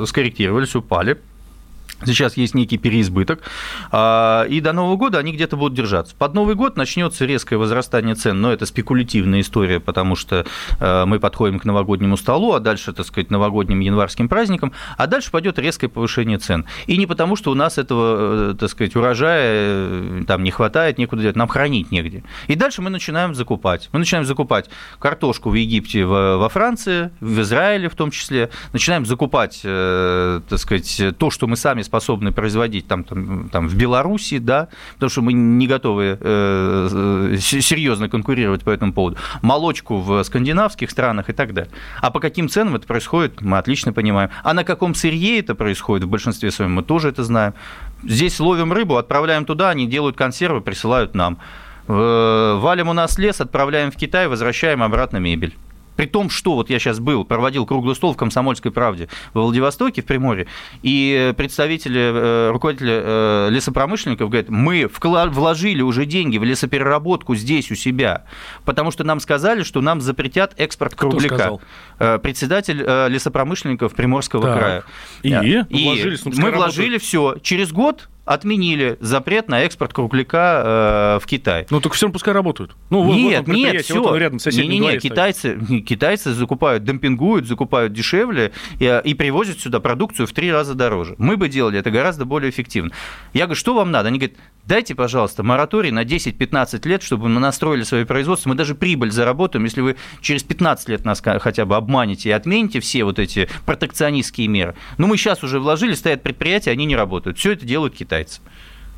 скорректировались, 0.06 0.76
упали. 0.76 1.18
Сейчас 2.06 2.38
есть 2.38 2.54
некий 2.54 2.78
переизбыток, 2.78 3.42
а, 3.92 4.44
и 4.44 4.62
до 4.62 4.72
Нового 4.72 4.98
года 4.98 5.18
они 5.18 5.32
где-то 5.32 5.58
будут 5.58 5.76
держаться. 5.76 6.16
Под 6.16 6.36
Новый 6.36 6.54
год 6.54 6.78
начнется 6.78 7.26
резкое 7.26 7.58
возрастание 7.58 8.14
цен, 8.14 8.40
но 8.40 8.54
это 8.54 8.68
спекулятивная 8.68 9.42
история, 9.42 9.80
потому 9.80 10.16
что 10.16 10.46
э, 10.80 11.06
мы 11.06 11.20
подходим 11.20 11.60
к 11.60 11.66
новогоднему 11.66 12.16
столу, 12.16 12.54
а 12.54 12.60
дальше, 12.60 12.94
так 12.94 13.06
сказать, 13.08 13.32
новогодним 13.32 13.80
январским 13.80 14.30
праздникам, 14.30 14.74
а 14.96 15.08
дальше 15.08 15.32
пойдет 15.32 15.58
резкое 15.58 15.88
повышение 15.88 16.38
цен. 16.38 16.66
И 16.86 16.98
не 16.98 17.08
потому, 17.08 17.36
что 17.36 17.50
у 17.50 17.56
нас 17.56 17.80
этого, 17.80 18.52
э, 18.52 18.56
так 18.60 18.70
сказать, 18.70 18.96
урожая 18.96 19.42
э, 19.48 20.24
там 20.28 20.44
не 20.44 20.52
хватает, 20.52 21.00
некуда 21.00 21.24
делать, 21.24 21.36
нам 21.36 21.48
хранить 21.48 21.92
негде. 21.92 22.24
И 22.46 22.54
дальше 22.54 22.84
мы 22.84 22.92
начинаем 22.92 23.34
закупать. 23.34 23.90
Мы 23.92 24.00
начинаем 24.00 24.26
закупать 24.26 24.70
картошку 25.00 25.50
в 25.50 25.56
Египте, 25.56 26.06
во 26.06 26.48
Франции, 26.50 27.10
в 27.22 27.42
Израиле 27.42 27.90
в 27.90 27.96
том 27.96 28.12
числе, 28.12 28.52
начинаем 28.72 29.06
закупать, 29.06 29.62
так 29.64 30.58
сказать, 30.58 31.18
то, 31.18 31.32
что 31.32 31.48
мы 31.48 31.56
сами 31.56 31.82
способны 31.88 32.32
производить 32.32 32.88
там, 32.88 33.04
там, 33.04 33.50
там 33.50 33.68
в 33.68 33.76
Беларуси, 33.76 34.38
да, 34.38 34.68
потому 34.94 35.10
что 35.10 35.22
мы 35.22 35.34
не 35.34 35.68
готовы 35.68 36.18
э, 36.20 37.38
серьезно 37.40 38.10
конкурировать 38.10 38.64
по 38.64 38.70
этому 38.70 38.94
поводу, 38.94 39.18
молочку 39.42 39.98
в 40.00 40.24
скандинавских 40.24 40.92
странах 40.92 41.30
и 41.30 41.34
так 41.34 41.54
далее. 41.54 41.72
А 42.02 42.12
по 42.12 42.20
каким 42.20 42.50
ценам 42.50 42.76
это 42.76 42.86
происходит, 42.86 43.42
мы 43.42 43.58
отлично 43.58 43.94
понимаем. 43.94 44.30
А 44.44 44.54
на 44.54 44.64
каком 44.64 44.94
сырье 44.94 45.40
это 45.40 45.56
происходит, 45.56 46.06
в 46.06 46.10
большинстве 46.10 46.52
своем 46.52 46.74
мы 46.74 46.84
тоже 46.84 47.10
это 47.10 47.24
знаем. 47.24 47.54
Здесь 48.04 48.40
ловим 48.40 48.72
рыбу, 48.74 48.98
отправляем 48.98 49.46
туда, 49.46 49.70
они 49.70 49.88
делают 49.88 50.16
консервы, 50.16 50.62
присылают 50.62 51.16
нам. 51.16 51.40
Валим 51.88 52.90
у 52.90 52.94
нас 52.94 53.18
лес, 53.18 53.42
отправляем 53.42 53.92
в 53.92 53.96
Китай, 53.96 54.28
возвращаем 54.28 54.84
обратно 54.84 55.18
мебель. 55.18 55.56
При 55.98 56.06
том, 56.06 56.30
что 56.30 56.54
вот 56.56 56.70
я 56.70 56.80
сейчас 56.80 57.00
был, 57.00 57.26
проводил 57.26 57.66
круглый 57.66 57.96
стол 57.96 58.14
в 58.14 58.18
«Комсомольской 58.18 58.72
правде» 58.72 59.10
в 59.34 59.40
Владивостоке, 59.40 60.02
в 60.02 60.06
Приморье, 60.06 60.48
и 60.84 61.34
представители, 61.36 62.50
руководители 62.52 63.50
лесопромышленников 63.50 64.30
говорят, 64.30 64.50
мы 64.50 64.88
вложили 64.88 65.82
уже 65.82 66.06
деньги 66.06 66.38
в 66.38 66.44
лесопереработку 66.44 67.36
здесь 67.36 67.72
у 67.72 67.76
себя, 67.76 68.26
потому 68.64 68.92
что 68.92 69.04
нам 69.04 69.20
сказали, 69.20 69.64
что 69.64 69.82
нам 69.82 70.00
запретят 70.00 70.54
экспорт 70.58 70.96
кругляка. 70.96 71.58
Председатель 71.98 72.78
лесопромышленников 73.12 73.94
Приморского 73.96 74.44
так. 74.44 74.58
края. 74.58 74.84
И, 75.24 75.30
и 75.70 75.86
вложили, 75.86 76.18
мы 76.40 76.52
вложили 76.52 76.98
все. 76.98 77.38
Через 77.42 77.72
год 77.72 78.10
отменили 78.28 78.98
запрет 79.00 79.48
на 79.48 79.62
экспорт 79.62 79.94
кругляка 79.94 81.18
э, 81.18 81.24
в 81.24 81.26
Китай. 81.26 81.66
Ну, 81.70 81.80
только 81.80 81.96
все 81.96 82.10
пускай 82.10 82.34
работают. 82.34 82.76
Ну, 82.90 83.14
нет, 83.14 83.48
вот 83.48 83.56
нет, 83.56 83.86
все. 83.86 84.04
Вот 84.04 84.18
рядом 84.18 84.38
не, 84.46 84.68
не, 84.68 84.80
не, 84.80 85.00
китайцы, 85.00 85.58
китайцы 85.88 86.34
закупают, 86.34 86.84
демпингуют, 86.84 87.48
закупают 87.48 87.94
дешевле 87.94 88.52
и, 88.80 89.02
и 89.04 89.14
привозят 89.14 89.60
сюда 89.62 89.80
продукцию 89.80 90.28
в 90.28 90.34
три 90.34 90.52
раза 90.52 90.76
дороже. 90.76 91.16
Мы 91.18 91.38
бы 91.38 91.48
делали 91.48 91.80
это 91.80 91.90
гораздо 91.90 92.26
более 92.26 92.50
эффективно. 92.50 92.92
Я 93.34 93.46
говорю, 93.46 93.58
что 93.58 93.74
вам 93.74 93.92
надо? 93.92 94.10
Они 94.10 94.20
говорят, 94.20 94.38
дайте, 94.66 94.94
пожалуйста, 94.94 95.44
мораторий 95.44 95.92
на 95.92 96.04
10-15 96.04 96.86
лет, 96.88 97.04
чтобы 97.04 97.30
мы 97.30 97.40
настроили 97.40 97.84
свое 97.84 98.06
производство, 98.06 98.50
мы 98.50 98.56
даже 98.56 98.76
прибыль 98.76 99.12
заработаем, 99.12 99.64
если 99.64 99.80
вы 99.80 99.96
через 100.20 100.44
15 100.44 100.90
лет 100.90 101.06
нас 101.06 101.24
хотя 101.24 101.66
бы 101.66 101.78
обманете 101.78 101.87
и 101.88 102.32
отмените 102.32 102.80
все 102.80 103.04
вот 103.04 103.20
эти 103.20 103.50
протекционистские 103.66 104.48
меры. 104.48 104.76
Но 104.98 105.08
мы 105.08 105.18
сейчас 105.18 105.44
уже 105.44 105.60
вложили, 105.60 105.94
стоят 105.94 106.22
предприятия, 106.24 106.72
они 106.72 106.86
не 106.86 106.96
работают. 106.96 107.38
Все 107.38 107.54
это 107.54 107.66
делают 107.66 107.96
китайцы. 107.96 108.42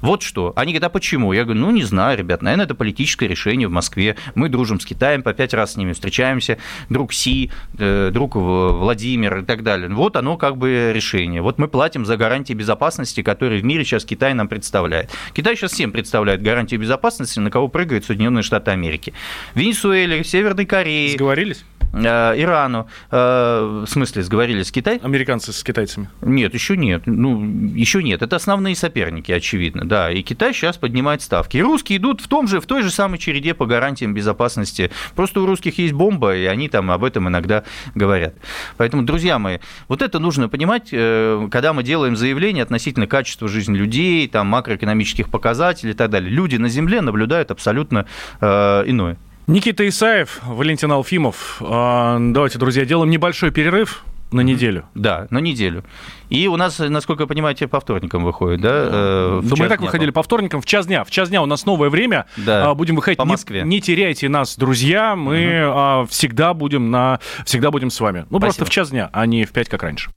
Вот 0.02 0.22
что. 0.24 0.54
Они 0.56 0.72
говорят, 0.72 0.90
а 0.90 0.90
почему? 0.90 1.34
Я 1.34 1.44
говорю, 1.44 1.60
ну, 1.60 1.72
не 1.72 1.84
знаю, 1.84 2.18
ребят, 2.18 2.42
наверное, 2.42 2.66
это 2.66 2.76
политическое 2.76 3.28
решение 3.28 3.68
в 3.68 3.72
Москве. 3.72 4.16
Мы 4.36 4.50
дружим 4.50 4.80
с 4.80 4.86
Китаем, 4.86 5.24
по 5.24 5.34
пять 5.34 5.54
раз 5.54 5.74
с 5.74 5.76
ними 5.78 5.94
встречаемся. 5.94 6.58
Друг 6.90 7.14
Си, 7.14 7.52
э, 7.78 8.10
друг 8.14 8.36
Владимир 8.36 9.40
и 9.40 9.46
так 9.46 9.64
далее. 9.64 9.90
Вот 9.90 10.16
оно 10.16 10.38
как 10.38 10.58
бы 10.58 10.92
решение. 10.94 11.42
Вот 11.42 11.58
мы 11.58 11.68
платим 11.68 12.06
за 12.06 12.18
гарантии 12.18 12.54
безопасности, 12.54 13.22
которые 13.22 13.62
в 13.62 13.66
мире 13.66 13.84
сейчас 13.84 14.06
Китай 14.06 14.34
нам 14.34 14.48
представляет. 14.48 15.12
Китай 15.34 15.56
сейчас 15.56 15.74
всем 15.74 15.92
представляет 15.92 16.42
гарантии 16.42 16.78
безопасности, 16.78 17.40
на 17.40 17.52
кого 17.52 17.68
прыгают 17.68 18.06
Соединенные 18.06 18.44
Штаты 18.44 18.72
Америки. 18.72 19.14
Венесуэле, 19.54 20.24
Северной 20.24 20.66
Корее. 20.66 21.14
Сговорились? 21.14 21.66
Ирану, 21.94 22.88
в 23.10 23.86
смысле, 23.88 24.24
сговорились 24.24 24.68
с 24.68 24.72
Китаем? 24.72 25.00
Американцы 25.04 25.52
с 25.52 25.64
китайцами? 25.64 26.10
Нет, 26.22 26.54
еще 26.54 26.78
нет. 26.78 27.04
Ну, 27.06 27.44
еще 27.44 28.04
нет. 28.04 28.22
Это 28.22 28.36
основные 28.36 28.76
соперники, 28.76 29.32
очевидно, 29.32 29.88
да. 29.88 30.12
И 30.12 30.22
Китай 30.22 30.54
сейчас 30.54 30.78
поднимает 30.78 31.22
ставки. 31.22 31.58
И 31.58 31.62
русские 31.62 31.98
идут 31.98 32.22
в 32.22 32.28
том 32.28 32.48
же, 32.48 32.62
в 32.62 32.66
той 32.66 32.84
же 32.84 32.92
самой 32.92 33.18
череде 33.18 33.54
по 33.54 33.66
гарантиям 33.66 34.14
безопасности. 34.14 34.92
Просто 35.16 35.42
у 35.42 35.46
русских 35.46 35.78
есть 35.80 35.94
бомба, 35.94 36.36
и 36.36 36.46
они 36.46 36.70
там 36.70 36.92
об 36.92 37.04
этом 37.04 37.28
иногда 37.28 37.64
говорят. 37.96 38.36
Поэтому, 38.78 39.04
друзья 39.04 39.40
мои, 39.40 39.58
вот 39.88 40.02
это 40.02 40.20
нужно 40.20 40.50
понимать, 40.50 40.90
когда 40.90 41.74
мы 41.74 41.84
делаем 41.84 42.16
заявления 42.16 42.64
относительно 42.64 43.08
качества 43.08 43.48
жизни 43.48 43.76
людей, 43.78 44.28
там, 44.28 44.48
макроэкономических 44.48 45.30
показателей 45.30 45.92
и 45.92 45.96
так 45.96 46.10
далее. 46.10 46.30
Люди 46.30 46.58
на 46.58 46.70
Земле 46.70 47.02
наблюдают 47.02 47.52
абсолютно 47.52 48.06
э, 48.42 48.84
иное. 48.86 49.18
Никита 49.50 49.88
Исаев, 49.88 50.40
Валентин 50.46 50.92
Алфимов. 50.92 51.58
Давайте, 51.60 52.60
друзья, 52.60 52.86
делаем 52.86 53.10
небольшой 53.10 53.50
перерыв. 53.52 54.04
На 54.32 54.42
неделю. 54.42 54.86
Да, 54.94 55.26
на 55.32 55.40
неделю. 55.40 55.84
И 56.30 56.48
у 56.48 56.56
нас, 56.56 56.78
насколько 56.78 57.24
я 57.24 57.28
понимаю, 57.28 57.56
те 57.56 57.68
по 57.68 57.80
вторникам 57.80 58.24
выходит, 58.24 58.62
да? 58.62 58.70
э, 58.72 59.42
Да 59.44 59.56
мы 59.58 59.66
и 59.66 59.68
так 59.68 59.80
дня, 59.80 59.88
выходили 59.88 60.12
по 60.12 60.22
вторникам 60.22 60.62
в 60.62 60.66
час 60.68 60.86
дня. 60.86 61.04
В 61.04 61.10
час 61.10 61.30
дня 61.30 61.42
у 61.42 61.48
нас 61.48 61.66
новое 61.66 61.90
время. 61.90 62.28
Да, 62.38 62.70
А, 62.70 62.76
Будем 62.76 62.96
выходить. 62.96 63.18
по 63.18 63.24
Не- 63.24 63.30
Москве. 63.32 63.64
Не, 63.64 63.82
теряйте 63.82 64.30
нас, 64.30 64.56
друзья. 64.56 65.16
Мы 65.16 65.50
а, 65.64 66.06
всегда 66.08 66.54
будем 66.54 66.92
на, 66.92 67.20
всегда 67.44 67.72
будем 67.72 67.90
с 67.90 68.00
вами. 68.00 68.28
Ну 68.30 68.40
просто 68.40 68.66
Спасибо. 68.66 68.66
в 68.68 68.70
час 68.70 68.90
дня, 68.92 69.10
а 69.14 69.26
не 69.26 69.46
в 69.46 69.52
пять, 69.52 69.68
как 69.68 69.82
раньше. 69.82 70.12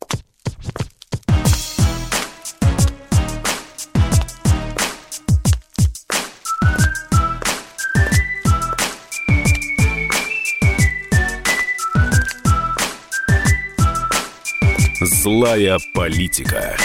Злая 15.22 15.78
политика. 15.94 16.76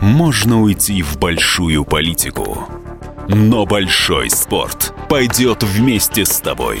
Можно 0.00 0.62
уйти 0.62 1.02
в 1.02 1.18
большую 1.18 1.84
политику, 1.84 2.66
но 3.28 3.66
большой 3.66 4.30
спорт 4.30 4.94
пойдет 5.10 5.62
вместе 5.62 6.24
с 6.24 6.40
тобой. 6.40 6.80